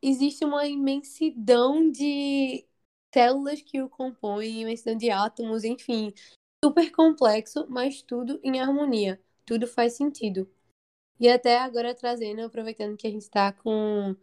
existe 0.00 0.46
uma 0.46 0.66
imensidão 0.66 1.90
de 1.90 2.66
células 3.12 3.60
que 3.60 3.82
o 3.82 3.90
compõem, 3.90 4.62
imensidão 4.62 4.96
de 4.96 5.10
átomos, 5.10 5.62
enfim, 5.62 6.14
super 6.64 6.90
complexo, 6.90 7.66
mas 7.68 8.00
tudo 8.00 8.40
em 8.42 8.60
harmonia, 8.60 9.22
tudo 9.44 9.66
faz 9.66 9.92
sentido. 9.92 10.50
E 11.20 11.28
até 11.28 11.58
agora 11.58 11.94
trazendo, 11.94 12.40
aproveitando 12.42 12.96
que 12.96 13.06
a 13.06 13.10
gente 13.10 13.22
está 13.22 13.52
com 13.52 14.16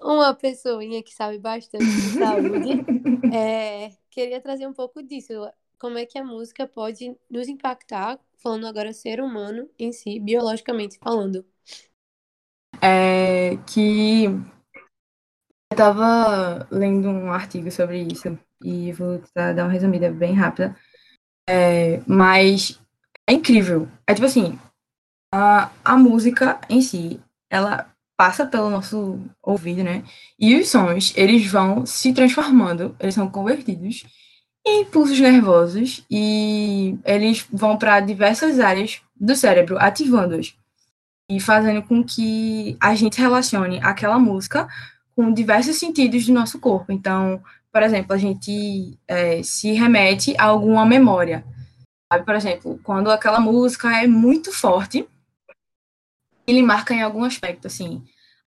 uma 0.00 0.34
pessoinha 0.34 1.02
que 1.02 1.14
sabe 1.14 1.38
bastante 1.38 1.84
de 1.84 2.10
saúde, 2.10 2.84
é, 3.32 3.90
queria 4.10 4.40
trazer 4.40 4.66
um 4.66 4.72
pouco 4.72 5.02
disso. 5.02 5.32
Como 5.78 5.98
é 5.98 6.06
que 6.06 6.18
a 6.18 6.24
música 6.24 6.66
pode 6.66 7.14
nos 7.30 7.48
impactar, 7.48 8.18
falando 8.38 8.66
agora 8.66 8.92
ser 8.92 9.20
humano 9.20 9.68
em 9.78 9.92
si, 9.92 10.18
biologicamente 10.18 10.98
falando? 10.98 11.44
É 12.82 13.56
que 13.66 14.24
eu 14.26 15.76
tava 15.76 16.66
lendo 16.70 17.08
um 17.08 17.32
artigo 17.32 17.70
sobre 17.70 18.02
isso 18.02 18.38
e 18.62 18.92
vou 18.92 19.22
dar 19.34 19.54
uma 19.64 19.72
resumida 19.72 20.10
bem 20.10 20.34
rápida. 20.34 20.76
É, 21.48 22.00
mas 22.06 22.80
é 23.28 23.32
incrível. 23.32 23.88
É 24.06 24.14
tipo 24.14 24.26
assim, 24.26 24.58
a, 25.32 25.70
a 25.84 25.96
música 25.96 26.60
em 26.68 26.80
si, 26.80 27.20
ela 27.50 27.92
passa 28.16 28.46
pelo 28.46 28.70
nosso 28.70 29.20
ouvido, 29.42 29.84
né? 29.84 30.02
E 30.38 30.58
os 30.58 30.68
sons, 30.68 31.12
eles 31.16 31.46
vão 31.46 31.84
se 31.84 32.12
transformando, 32.12 32.96
eles 32.98 33.14
são 33.14 33.28
convertidos 33.28 34.04
em 34.66 34.82
impulsos 34.82 35.20
nervosos 35.20 36.04
e 36.10 36.98
eles 37.04 37.46
vão 37.52 37.76
para 37.76 38.00
diversas 38.00 38.58
áreas 38.58 39.00
do 39.14 39.36
cérebro, 39.36 39.78
ativando-os 39.78 40.56
e 41.30 41.40
fazendo 41.40 41.82
com 41.82 42.02
que 42.02 42.76
a 42.80 42.94
gente 42.94 43.20
relacione 43.20 43.80
aquela 43.82 44.18
música 44.18 44.66
com 45.14 45.32
diversos 45.32 45.76
sentidos 45.76 46.26
do 46.26 46.32
nosso 46.32 46.58
corpo. 46.58 46.92
Então, 46.92 47.42
por 47.72 47.82
exemplo, 47.82 48.12
a 48.12 48.18
gente 48.18 48.98
é, 49.06 49.42
se 49.42 49.72
remete 49.72 50.34
a 50.38 50.44
alguma 50.44 50.86
memória. 50.86 51.44
Sabe, 52.10 52.24
por 52.24 52.34
exemplo, 52.34 52.80
quando 52.82 53.10
aquela 53.10 53.40
música 53.40 54.02
é 54.02 54.06
muito 54.06 54.52
forte, 54.52 55.06
ele 56.46 56.62
marca 56.62 56.94
em 56.94 57.02
algum 57.02 57.24
aspecto, 57.24 57.66
assim. 57.66 58.04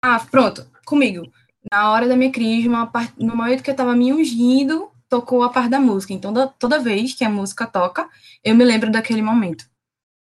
Ah, 0.03 0.21
pronto, 0.21 0.69
comigo. 0.85 1.31
Na 1.71 1.93
hora 1.93 2.07
da 2.07 2.17
minha 2.17 2.31
crisma, 2.31 2.91
no 3.19 3.37
momento 3.37 3.63
que 3.63 3.71
eu 3.71 3.77
tava 3.77 3.95
me 3.95 4.13
ungindo, 4.13 4.91
tocou 5.09 5.43
a 5.43 5.49
parte 5.49 5.71
da 5.71 5.81
música. 5.81 6.13
Então, 6.13 6.33
toda 6.59 6.79
vez 6.79 7.15
que 7.15 7.25
a 7.25 7.31
música 7.31 7.67
toca, 7.67 8.09
eu 8.43 8.55
me 8.55 8.65
lembro 8.65 8.91
daquele 8.91 9.23
momento. 9.23 9.65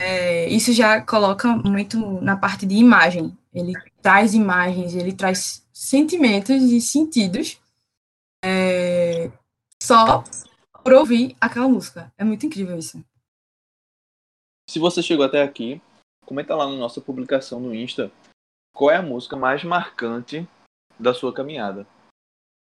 É, 0.00 0.48
isso 0.48 0.72
já 0.72 1.00
coloca 1.00 1.48
muito 1.48 1.98
na 2.20 2.36
parte 2.36 2.66
de 2.66 2.74
imagem. 2.74 3.36
Ele 3.52 3.72
traz 4.02 4.34
imagens, 4.34 4.94
ele 4.94 5.12
traz 5.12 5.66
sentimentos 5.72 6.62
e 6.62 6.80
sentidos 6.80 7.58
é, 8.44 9.30
só 9.82 10.22
por 10.84 10.92
ouvir 10.92 11.34
aquela 11.40 11.68
música. 11.68 12.12
É 12.16 12.24
muito 12.24 12.46
incrível 12.46 12.78
isso. 12.78 13.02
Se 14.68 14.78
você 14.78 15.02
chegou 15.02 15.24
até 15.24 15.42
aqui, 15.42 15.80
comenta 16.26 16.54
lá 16.54 16.66
na 16.66 16.76
nossa 16.76 17.00
publicação 17.00 17.60
no 17.60 17.74
Insta 17.74 18.10
qual 18.74 18.90
é 18.90 18.96
a 18.96 19.02
música 19.02 19.36
mais 19.36 19.64
marcante 19.64 20.46
da 21.00 21.14
sua 21.14 21.32
caminhada. 21.32 21.86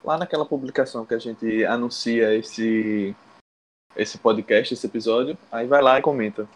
Lá 0.03 0.17
naquela 0.17 0.47
publicação 0.47 1.05
que 1.05 1.13
a 1.13 1.19
gente 1.19 1.65
anuncia 1.67 2.35
esse 2.35 3.15
esse 3.97 4.17
podcast, 4.17 4.73
esse 4.73 4.87
episódio, 4.87 5.37
aí 5.51 5.67
vai 5.67 5.83
lá 5.83 5.99
e 5.99 6.03
comenta 6.03 6.49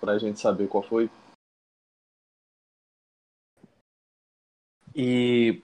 pra 0.00 0.18
gente 0.18 0.40
saber 0.40 0.68
qual 0.68 0.82
foi. 0.82 1.10
E 4.94 5.62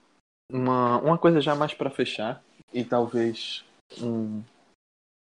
uma, 0.51 0.99
uma 0.99 1.17
coisa 1.17 1.41
já 1.41 1.55
mais 1.55 1.73
para 1.73 1.89
fechar, 1.89 2.43
e 2.71 2.83
talvez 2.83 3.65
um, 3.99 4.43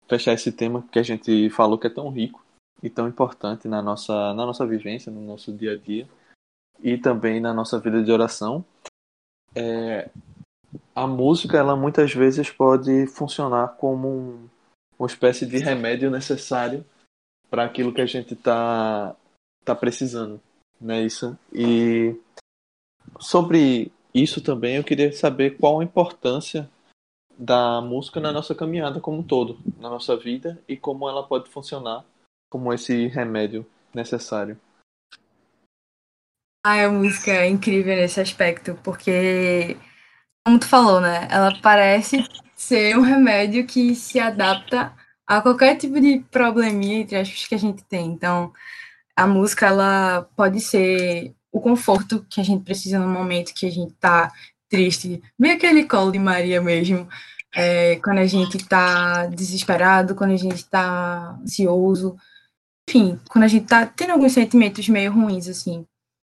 fechar 0.10 0.34
esse 0.34 0.52
tema 0.52 0.86
que 0.92 1.00
a 1.00 1.04
gente 1.04 1.50
falou 1.52 1.78
que 1.78 1.88
é 1.88 1.90
tão 1.90 2.10
rico 2.10 2.43
e 2.84 2.90
tão 2.90 3.08
importante 3.08 3.68
na 3.68 3.82
nossa, 3.82 4.34
na 4.34 4.46
nossa 4.46 4.68
vivência, 4.68 5.10
no 5.10 5.22
nosso 5.22 5.54
dia 5.54 5.72
a 5.72 5.78
dia 5.78 6.08
e 6.84 6.98
também 6.98 7.40
na 7.40 7.54
nossa 7.54 7.80
vida 7.80 8.04
de 8.04 8.12
oração. 8.12 8.64
É, 9.56 10.10
a 10.94 11.08
música, 11.08 11.58
ela 11.58 11.78
muitas 11.78 12.14
vezes 12.14 12.52
pode 12.52 13.08
funcionar 13.08 13.70
como 13.78 14.10
um, 14.10 14.50
uma 15.00 15.08
espécie 15.08 15.46
de 15.46 15.58
remédio 15.58 16.12
necessário 16.12 16.86
para 17.50 17.64
aquilo 17.64 17.94
que 17.94 18.02
a 18.02 18.06
gente 18.06 18.34
está 18.34 19.16
tá 19.64 19.74
precisando, 19.74 20.42
né? 20.82 21.04
Isso. 21.04 21.38
E 21.54 22.20
sobre 23.18 23.94
isso 24.14 24.42
também 24.42 24.76
eu 24.76 24.84
queria 24.84 25.12
saber 25.14 25.58
qual 25.58 25.80
a 25.80 25.84
importância 25.84 26.70
da 27.38 27.80
música 27.82 28.20
na 28.20 28.32
nossa 28.32 28.54
caminhada 28.54 29.00
como 29.00 29.20
um 29.20 29.24
todo, 29.24 29.58
na 29.80 29.90
nossa 29.90 30.18
vida 30.18 30.62
e 30.68 30.76
como 30.76 31.08
ela 31.08 31.24
pode 31.26 31.50
funcionar 31.50 32.04
como 32.54 32.72
esse 32.72 33.08
remédio 33.08 33.66
necessário. 33.92 34.60
Ah, 36.64 36.86
a 36.86 36.92
música 36.92 37.32
é 37.32 37.50
incrível 37.50 37.96
nesse 37.96 38.22
aspecto, 38.22 38.80
porque, 38.84 39.76
como 40.46 40.60
tu 40.60 40.68
falou, 40.68 41.02
né? 41.02 41.28
Ela 41.32 41.60
parece 41.64 42.24
ser 42.56 42.96
um 42.96 43.02
remédio 43.02 43.66
que 43.66 43.96
se 43.96 44.20
adapta 44.20 44.94
a 45.26 45.42
qualquer 45.42 45.78
tipo 45.78 46.00
de 46.00 46.20
probleminha, 46.30 47.00
entre 47.00 47.16
aspas, 47.16 47.48
que 47.48 47.56
a 47.56 47.58
gente 47.58 47.84
tem. 47.86 48.06
Então, 48.06 48.54
a 49.16 49.26
música, 49.26 49.66
ela 49.66 50.30
pode 50.36 50.62
ser 50.62 51.34
o 51.52 51.60
conforto 51.60 52.24
que 52.30 52.40
a 52.40 52.44
gente 52.44 52.64
precisa 52.64 53.00
no 53.00 53.08
momento 53.08 53.54
que 53.56 53.66
a 53.66 53.72
gente 53.72 53.96
tá 53.96 54.32
triste. 54.70 55.24
Bem 55.40 55.54
aquele 55.54 55.86
colo 55.86 56.12
de 56.12 56.20
Maria 56.20 56.62
mesmo. 56.62 57.10
É, 57.56 57.96
quando 57.98 58.20
a 58.20 58.28
gente 58.28 58.60
tá 58.68 59.26
desesperado, 59.26 60.14
quando 60.14 60.34
a 60.34 60.38
gente 60.38 60.64
tá 60.66 61.36
ansioso. 61.42 62.16
Enfim, 62.90 63.20
quando 63.30 63.46
a 63.46 63.48
gente 63.48 63.66
tá 63.66 63.86
tendo 63.86 64.12
alguns 64.12 64.34
sentimentos 64.34 64.88
meio 64.90 65.12
ruins, 65.12 65.48
assim. 65.48 65.86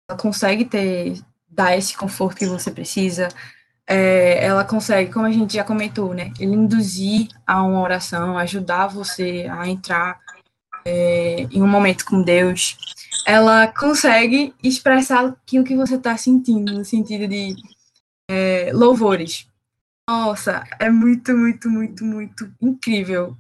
Ela 0.09 0.17
consegue 0.17 0.65
ter, 0.65 1.21
dar 1.49 1.77
esse 1.77 1.95
conforto 1.95 2.37
que 2.37 2.45
você 2.45 2.71
precisa, 2.71 3.27
é, 3.85 4.43
ela 4.43 4.63
consegue, 4.65 5.11
como 5.11 5.25
a 5.25 5.31
gente 5.31 5.53
já 5.53 5.63
comentou, 5.63 6.13
né, 6.13 6.33
induzir 6.39 7.29
a 7.45 7.63
uma 7.63 7.81
oração, 7.81 8.37
ajudar 8.37 8.87
você 8.87 9.47
a 9.49 9.67
entrar 9.67 10.19
é, 10.85 11.47
em 11.51 11.61
um 11.61 11.67
momento 11.67 12.05
com 12.05 12.21
Deus. 12.21 12.77
Ela 13.25 13.67
consegue 13.67 14.53
expressar 14.63 15.25
aquilo 15.25 15.63
que 15.63 15.75
você 15.75 15.95
está 15.95 16.15
sentindo, 16.17 16.73
no 16.73 16.85
sentido 16.85 17.27
de 17.27 17.55
é, 18.29 18.71
louvores. 18.73 19.47
Nossa, 20.09 20.63
é 20.79 20.89
muito, 20.89 21.35
muito, 21.35 21.69
muito, 21.69 22.05
muito 22.05 22.53
incrível 22.61 23.37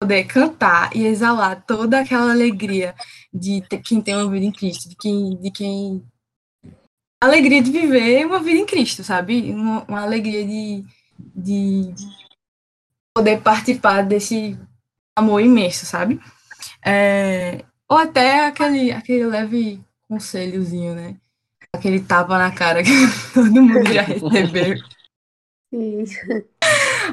poder 0.00 0.24
cantar 0.24 0.94
e 0.94 1.04
exalar 1.06 1.64
toda 1.66 2.00
aquela 2.00 2.30
alegria 2.30 2.94
de 3.32 3.60
quem 3.84 4.00
tem 4.00 4.14
uma 4.14 4.30
vida 4.30 4.46
em 4.46 4.52
Cristo, 4.52 4.88
de 4.88 4.96
quem, 4.96 5.36
de 5.36 5.50
quem 5.50 6.04
alegria 7.20 7.62
de 7.62 7.70
viver 7.70 8.24
uma 8.24 8.40
vida 8.40 8.60
em 8.60 8.66
Cristo, 8.66 9.02
sabe? 9.02 9.50
Uma, 9.50 9.84
uma 9.84 10.02
alegria 10.02 10.46
de, 10.46 10.84
de 11.18 11.94
poder 13.14 13.40
participar 13.40 14.02
desse 14.02 14.58
amor 15.16 15.40
imenso, 15.40 15.84
sabe? 15.84 16.20
É, 16.84 17.64
ou 17.88 17.96
até 17.96 18.46
aquele, 18.46 18.92
aquele 18.92 19.26
leve 19.26 19.80
conselhozinho, 20.08 20.94
né? 20.94 21.16
Aquele 21.74 22.00
tapa 22.00 22.38
na 22.38 22.52
cara 22.52 22.82
que 22.82 22.90
todo 23.34 23.62
mundo 23.62 23.92
já 23.92 24.02
recebeu. 24.02 24.78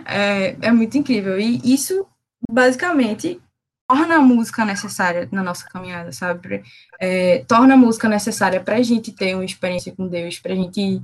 É, 0.06 0.68
é 0.68 0.72
muito 0.72 0.98
incrível. 0.98 1.40
E 1.40 1.60
isso, 1.74 2.08
basicamente, 2.50 3.42
torna 3.88 4.16
a 4.16 4.22
música 4.22 4.66
necessária 4.66 5.30
na 5.32 5.44
nossa 5.44 5.68
caminhada, 5.70 6.12
sabe? 6.12 6.64
É, 7.00 7.44
torna 7.46 7.76
a 7.76 7.78
música 7.78 8.10
necessária 8.10 8.62
para 8.62 8.78
a 8.78 8.82
gente 8.82 9.12
ter 9.12 9.36
uma 9.36 9.46
experiência 9.46 9.96
com 9.96 10.08
Deus, 10.08 10.40
para 10.40 10.56
gente, 10.56 11.02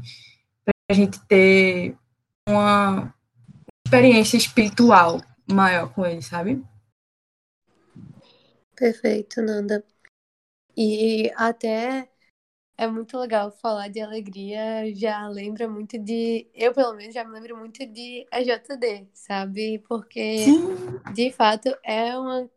a 0.90 0.94
gente 0.94 1.20
ter 1.28 1.96
uma 2.48 3.14
experiência 3.86 4.38
espiritual 4.38 5.22
maior 5.52 5.94
com 5.94 6.06
Ele, 6.06 6.22
sabe? 6.22 6.64
Perfeito, 8.76 9.42
Nanda. 9.42 9.84
E 10.76 11.32
até 11.36 12.11
é 12.82 12.88
muito 12.88 13.16
legal 13.16 13.52
falar 13.52 13.90
de 13.90 14.02
alegria, 14.02 14.92
já 14.96 15.28
lembra 15.28 15.70
muito 15.70 16.00
de. 16.00 16.48
Eu, 16.52 16.74
pelo 16.74 16.96
menos, 16.96 17.14
já 17.14 17.24
me 17.24 17.32
lembro 17.32 17.56
muito 17.56 17.86
de 17.86 18.26
AJD, 18.32 19.08
sabe? 19.14 19.78
Porque, 19.88 20.38
Sim. 20.38 21.14
de 21.14 21.32
fato, 21.32 21.70
é 21.84 22.18
uma 22.18 22.50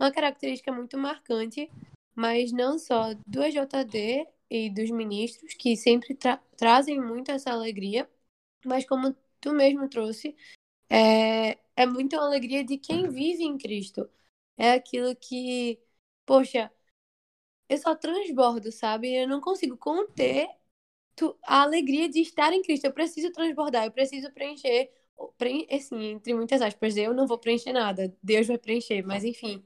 uma 0.00 0.10
característica 0.10 0.72
muito 0.72 0.98
marcante, 0.98 1.70
mas 2.16 2.50
não 2.52 2.78
só 2.78 3.14
do 3.26 3.42
EJD 3.44 4.26
e 4.50 4.70
dos 4.70 4.90
ministros, 4.90 5.54
que 5.54 5.76
sempre 5.76 6.16
tra 6.16 6.38
trazem 6.56 7.00
muito 7.00 7.30
essa 7.30 7.52
alegria, 7.52 8.10
mas 8.64 8.84
como 8.84 9.14
tu 9.40 9.52
mesmo 9.52 9.88
trouxe, 9.88 10.34
é, 10.90 11.58
é 11.76 11.86
muito 11.86 12.16
a 12.16 12.24
alegria 12.24 12.64
de 12.64 12.76
quem 12.78 13.08
vive 13.08 13.44
em 13.44 13.56
Cristo. 13.58 14.10
É 14.58 14.72
aquilo 14.72 15.14
que, 15.16 15.78
poxa, 16.26 16.72
eu 17.70 17.78
só 17.78 17.94
transbordo, 17.94 18.72
sabe? 18.72 19.14
Eu 19.14 19.28
não 19.28 19.40
consigo 19.40 19.76
conter 19.76 20.48
a 21.44 21.62
alegria 21.62 22.08
de 22.08 22.20
estar 22.20 22.52
em 22.52 22.62
Cristo. 22.62 22.86
Eu 22.86 22.92
preciso 22.92 23.30
transbordar, 23.30 23.84
eu 23.84 23.92
preciso 23.92 24.28
preencher, 24.32 24.90
assim, 25.70 26.12
entre 26.12 26.34
muitas 26.34 26.60
aspas, 26.60 26.96
eu 26.96 27.14
não 27.14 27.28
vou 27.28 27.38
preencher 27.38 27.72
nada, 27.72 28.12
Deus 28.20 28.48
vai 28.48 28.58
preencher, 28.58 29.02
mas 29.06 29.22
enfim, 29.22 29.62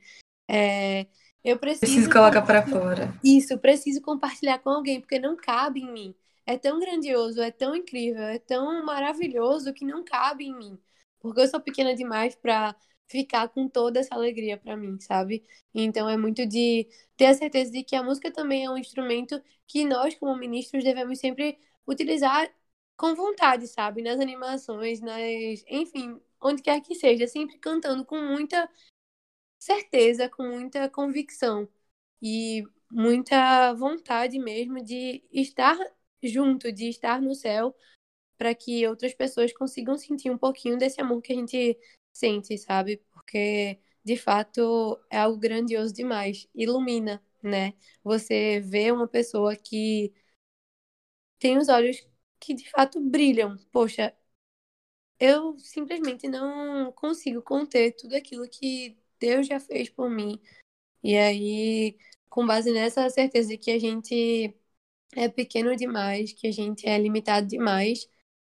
é, 0.46 1.06
eu 1.42 1.58
preciso. 1.58 1.80
Preciso 1.80 2.10
colocar 2.10 2.42
para 2.42 2.66
fora. 2.66 3.18
Isso, 3.24 3.56
preciso 3.58 4.02
compartilhar 4.02 4.58
com 4.58 4.68
alguém, 4.68 5.00
porque 5.00 5.18
não 5.18 5.34
cabe 5.34 5.80
em 5.80 5.90
mim. 5.90 6.14
É 6.44 6.58
tão 6.58 6.78
grandioso, 6.78 7.40
é 7.40 7.50
tão 7.50 7.74
incrível, 7.74 8.24
é 8.24 8.38
tão 8.38 8.84
maravilhoso 8.84 9.72
que 9.72 9.84
não 9.84 10.04
cabe 10.04 10.44
em 10.44 10.54
mim. 10.54 10.78
Porque 11.20 11.40
eu 11.40 11.48
sou 11.48 11.58
pequena 11.58 11.94
demais 11.94 12.34
para 12.34 12.76
ficar 13.08 13.48
com 13.48 13.68
toda 13.68 14.00
essa 14.00 14.14
alegria 14.14 14.56
para 14.58 14.76
mim, 14.76 14.98
sabe? 15.00 15.44
Então 15.74 16.08
é 16.08 16.16
muito 16.16 16.46
de 16.46 16.88
ter 17.16 17.26
a 17.26 17.34
certeza 17.34 17.70
de 17.72 17.82
que 17.84 17.96
a 17.96 18.02
música 18.02 18.32
também 18.32 18.64
é 18.64 18.70
um 18.70 18.78
instrumento 18.78 19.42
que 19.66 19.84
nós, 19.84 20.14
como 20.16 20.36
ministros, 20.36 20.84
devemos 20.84 21.18
sempre 21.18 21.58
utilizar 21.86 22.52
com 22.96 23.14
vontade, 23.14 23.66
sabe? 23.68 24.02
Nas 24.02 24.20
animações, 24.20 25.00
nas, 25.00 25.64
enfim, 25.68 26.20
onde 26.40 26.62
quer 26.62 26.80
que 26.80 26.94
seja, 26.94 27.26
sempre 27.26 27.58
cantando 27.58 28.04
com 28.04 28.20
muita 28.20 28.68
certeza, 29.58 30.28
com 30.28 30.42
muita 30.44 30.88
convicção 30.88 31.68
e 32.22 32.64
muita 32.90 33.72
vontade 33.74 34.38
mesmo 34.38 34.82
de 34.82 35.24
estar 35.32 35.76
junto, 36.22 36.72
de 36.72 36.88
estar 36.88 37.20
no 37.20 37.34
céu, 37.34 37.74
para 38.36 38.54
que 38.54 38.86
outras 38.86 39.14
pessoas 39.14 39.52
consigam 39.52 39.96
sentir 39.96 40.30
um 40.30 40.38
pouquinho 40.38 40.78
desse 40.78 41.00
amor 41.00 41.22
que 41.22 41.32
a 41.32 41.36
gente 41.36 41.78
sente, 42.14 42.58
sabe? 42.58 42.98
Porque 43.12 43.80
de 44.04 44.16
fato 44.18 45.00
é 45.10 45.18
algo 45.18 45.38
grandioso 45.38 45.94
demais, 45.94 46.48
ilumina, 46.54 47.22
né? 47.42 47.74
Você 48.04 48.60
vê 48.62 48.92
uma 48.92 49.08
pessoa 49.08 49.56
que 49.56 50.14
tem 51.38 51.56
os 51.58 51.68
olhos 51.68 51.96
que 52.40 52.54
de 52.54 52.68
fato 52.70 53.00
brilham. 53.00 53.56
Poxa, 53.72 54.12
eu 55.18 55.56
simplesmente 55.58 56.28
não 56.28 56.92
consigo 56.92 57.42
conter 57.42 57.92
tudo 57.96 58.14
aquilo 58.16 58.48
que 58.48 58.98
Deus 59.20 59.46
já 59.46 59.60
fez 59.60 59.88
por 59.90 60.10
mim 60.10 60.40
E 61.02 61.16
aí, 61.18 61.98
com 62.30 62.46
base 62.46 62.72
nessa 62.72 63.10
certeza 63.10 63.50
de 63.50 63.58
que 63.58 63.70
a 63.72 63.78
gente 63.80 64.54
é 65.16 65.28
pequeno 65.28 65.76
demais, 65.76 66.32
que 66.32 66.46
a 66.48 66.52
gente 66.52 66.86
é 66.88 66.98
limitado 66.98 67.46
demais 67.48 68.08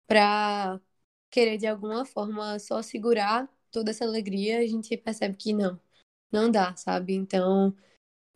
para 0.08 0.80
querer 1.29 1.57
de 1.57 1.67
alguma 1.67 2.05
forma 2.05 2.59
só 2.59 2.81
segurar 2.81 3.49
toda 3.71 3.91
essa 3.91 4.05
alegria, 4.05 4.59
a 4.59 4.67
gente 4.67 4.95
percebe 4.97 5.35
que 5.35 5.53
não, 5.53 5.79
não 6.31 6.51
dá, 6.51 6.75
sabe? 6.75 7.13
Então, 7.13 7.75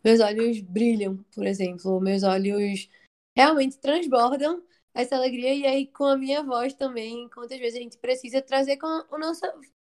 meus 0.04 0.20
olhos 0.20 0.62
brilham, 0.62 1.18
por 1.34 1.46
exemplo, 1.46 2.00
meus 2.02 2.24
olhos 2.24 2.90
realmente 3.36 3.78
transbordam 3.80 4.64
essa 4.94 5.16
alegria 5.16 5.54
e 5.56 5.66
aí 5.66 5.88
com 5.88 6.06
a 6.06 6.18
minha 6.18 6.44
voz 6.44 6.74
também, 6.74 7.30
quantas 7.30 7.60
vezes 7.60 7.80
a 7.80 7.82
gente 7.82 7.98
precisa 7.98 8.42
trazer 8.42 8.78
com 8.78 8.88
o 9.12 9.18
nosso 9.20 9.42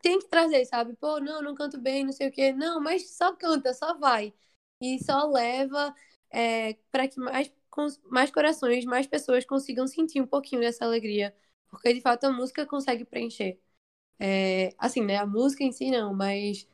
tem 0.02 0.18
que 0.18 0.28
trazer, 0.28 0.64
sabe? 0.66 0.94
Pô, 0.96 1.20
não, 1.20 1.42
não 1.42 1.54
canto 1.54 1.78
bem, 1.80 2.04
não 2.04 2.12
sei 2.12 2.28
o 2.28 2.32
quê. 2.32 2.52
Não, 2.52 2.80
mas 2.80 3.10
só 3.16 3.34
canta, 3.34 3.74
só 3.74 3.94
vai. 3.98 4.32
E 4.80 4.98
só 5.04 5.26
leva 5.28 5.94
é, 6.30 6.74
para 6.90 7.08
que 7.08 7.18
mais, 7.20 7.52
mais 8.10 8.30
corações, 8.30 8.84
mais 8.84 9.06
pessoas 9.06 9.44
consigam 9.44 9.86
sentir 9.86 10.20
um 10.20 10.26
pouquinho 10.26 10.60
dessa 10.62 10.84
alegria. 10.84 11.34
Porque 11.70 11.94
de 11.94 12.00
fato 12.00 12.24
a 12.24 12.32
música 12.32 12.66
consegue 12.66 13.04
preencher. 13.04 13.58
É, 14.18 14.74
assim, 14.78 15.04
né? 15.04 15.16
A 15.16 15.26
música 15.26 15.64
em 15.64 15.72
si 15.72 15.90
não, 15.90 16.12
mas 16.12 16.68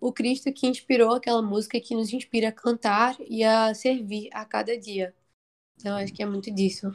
o 0.00 0.12
Cristo 0.12 0.52
que 0.52 0.66
inspirou 0.66 1.14
aquela 1.14 1.42
música 1.42 1.80
que 1.80 1.94
nos 1.94 2.12
inspira 2.12 2.48
a 2.48 2.52
cantar 2.52 3.16
e 3.20 3.42
a 3.42 3.74
servir 3.74 4.28
a 4.32 4.44
cada 4.44 4.78
dia. 4.78 5.14
Então 5.78 5.96
acho 5.96 6.12
que 6.12 6.22
é 6.22 6.26
muito 6.26 6.50
disso. 6.54 6.86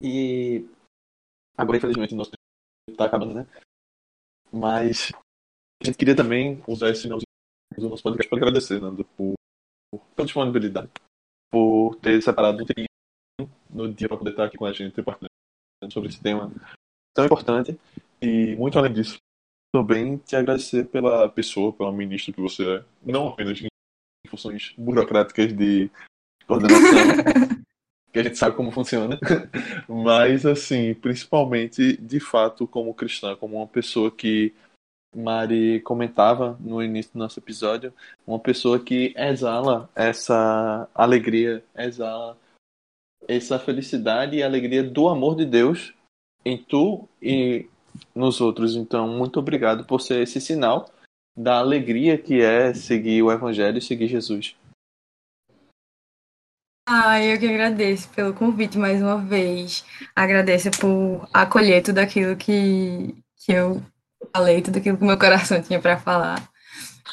E 0.00 0.64
agora, 1.56 1.78
infelizmente, 1.78 2.14
o 2.14 2.16
nosso 2.16 2.30
tempo 2.30 2.92
está 2.92 3.06
acabando, 3.06 3.34
né? 3.34 3.46
Mas 4.52 5.10
a 5.82 5.86
gente 5.86 5.98
queria 5.98 6.16
também 6.16 6.62
usar 6.66 6.90
esse 6.90 7.08
do 7.08 7.88
nosso 7.88 8.02
podcast 8.02 8.28
para 8.28 8.38
agradecer, 8.38 8.80
Nando, 8.80 9.04
por, 9.04 9.34
por, 9.90 10.00
pela 10.14 10.26
disponibilidade, 10.26 10.90
por 11.50 11.96
ter 11.96 12.22
separado 12.22 12.62
um 12.62 12.66
tempinho 12.66 12.88
no 13.70 13.92
dia 13.92 14.08
para 14.08 14.16
poder 14.16 14.30
estar 14.30 14.44
aqui 14.44 14.56
com 14.56 14.66
a 14.66 14.72
gente 14.72 15.02
partilhando 15.02 15.30
sobre 15.92 16.08
esse 16.08 16.20
tema 16.20 16.52
tão 17.14 17.24
importante. 17.24 17.78
E 18.20 18.56
muito 18.56 18.78
além 18.78 18.92
disso, 18.92 19.18
também 19.72 20.16
te 20.18 20.36
agradecer 20.36 20.86
pela 20.86 21.28
pessoa, 21.28 21.72
pela 21.72 21.92
ministra 21.92 22.32
que 22.32 22.40
você 22.40 22.76
é, 22.76 22.84
não 23.04 23.28
apenas 23.28 23.60
em 23.60 23.68
funções 24.28 24.74
burocráticas 24.76 25.52
de 25.52 25.90
coordenação, 26.46 26.82
que 28.12 28.18
a 28.18 28.22
gente 28.22 28.38
sabe 28.38 28.56
como 28.56 28.72
funciona, 28.72 29.18
mas 29.88 30.46
assim, 30.46 30.94
principalmente 30.94 31.96
de 31.96 32.18
fato 32.18 32.66
como 32.66 32.94
cristã, 32.94 33.36
como 33.36 33.56
uma 33.56 33.66
pessoa 33.66 34.10
que 34.10 34.54
Mari 35.14 35.80
comentava 35.80 36.56
no 36.60 36.82
início 36.82 37.12
do 37.12 37.18
nosso 37.18 37.38
episódio, 37.38 37.92
uma 38.26 38.38
pessoa 38.38 38.78
que 38.78 39.14
exala 39.16 39.88
essa 39.94 40.88
alegria, 40.94 41.64
exala 41.76 42.36
essa 43.26 43.58
felicidade 43.58 44.36
e 44.36 44.42
alegria 44.42 44.82
do 44.82 45.08
amor 45.08 45.36
de 45.36 45.44
Deus 45.44 45.94
em 46.44 46.56
tu 46.56 47.08
e 47.20 47.68
nos 48.14 48.40
outros. 48.40 48.76
Então, 48.76 49.08
muito 49.08 49.38
obrigado 49.38 49.84
por 49.84 50.00
ser 50.00 50.22
esse 50.22 50.40
sinal 50.40 50.90
da 51.36 51.58
alegria 51.58 52.18
que 52.18 52.40
é 52.40 52.74
seguir 52.74 53.22
o 53.22 53.30
Evangelho 53.30 53.78
e 53.78 53.82
seguir 53.82 54.08
Jesus. 54.08 54.56
Ah, 56.90 57.22
eu 57.22 57.38
que 57.38 57.46
agradeço 57.46 58.08
pelo 58.10 58.32
convite 58.32 58.78
mais 58.78 59.02
uma 59.02 59.18
vez. 59.18 59.84
Agradeço 60.16 60.70
por 60.80 61.28
acolher 61.34 61.82
tudo 61.82 61.98
aquilo 61.98 62.34
que, 62.34 63.14
que 63.36 63.52
eu 63.52 63.82
falei, 64.38 64.62
tudo 64.62 64.78
aquilo 64.78 64.96
que 64.96 65.04
meu 65.04 65.18
coração 65.18 65.60
tinha 65.62 65.80
para 65.80 65.98
falar. 65.98 66.48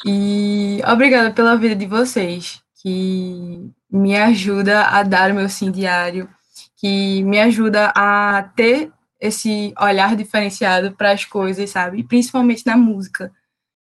E 0.04 0.80
obrigada 0.86 1.32
pela 1.32 1.56
vida 1.56 1.74
de 1.74 1.86
vocês, 1.86 2.60
que 2.82 3.70
me 3.90 4.16
ajuda 4.16 4.84
a 4.84 5.02
dar 5.02 5.32
o 5.32 5.34
meu 5.34 5.48
sim 5.48 5.70
diário, 5.70 6.28
que 6.76 7.22
me 7.24 7.40
ajuda 7.40 7.92
a 7.96 8.42
ter 8.54 8.92
esse 9.20 9.74
olhar 9.80 10.14
diferenciado 10.14 10.92
para 10.92 11.12
as 11.12 11.24
coisas, 11.24 11.70
sabe? 11.70 11.98
E 11.98 12.04
principalmente 12.04 12.64
na 12.66 12.76
música. 12.76 13.32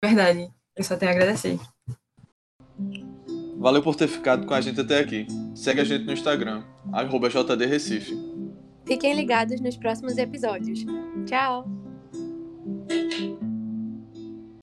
Verdade, 0.03 0.49
eu 0.77 0.85
só 0.85 0.97
tenho 0.97 1.11
a 1.11 1.15
agradecer. 1.15 1.59
Valeu 3.59 3.83
por 3.83 3.97
ter 3.97 4.07
ficado 4.07 4.47
com 4.47 4.55
a 4.55 4.61
gente 4.61 4.81
até 4.81 5.01
aqui. 5.01 5.27
Segue 5.55 5.81
a 5.81 5.85
gente 5.85 6.05
no 6.05 6.13
Instagram, 6.13 6.63
JDRecife. 7.29 8.17
Fiquem 8.87 9.15
ligados 9.15 9.61
nos 9.61 9.77
próximos 9.77 10.17
episódios. 10.17 10.87
Tchau! 11.27 11.88
Thank 12.77 13.21
you. 13.21 13.48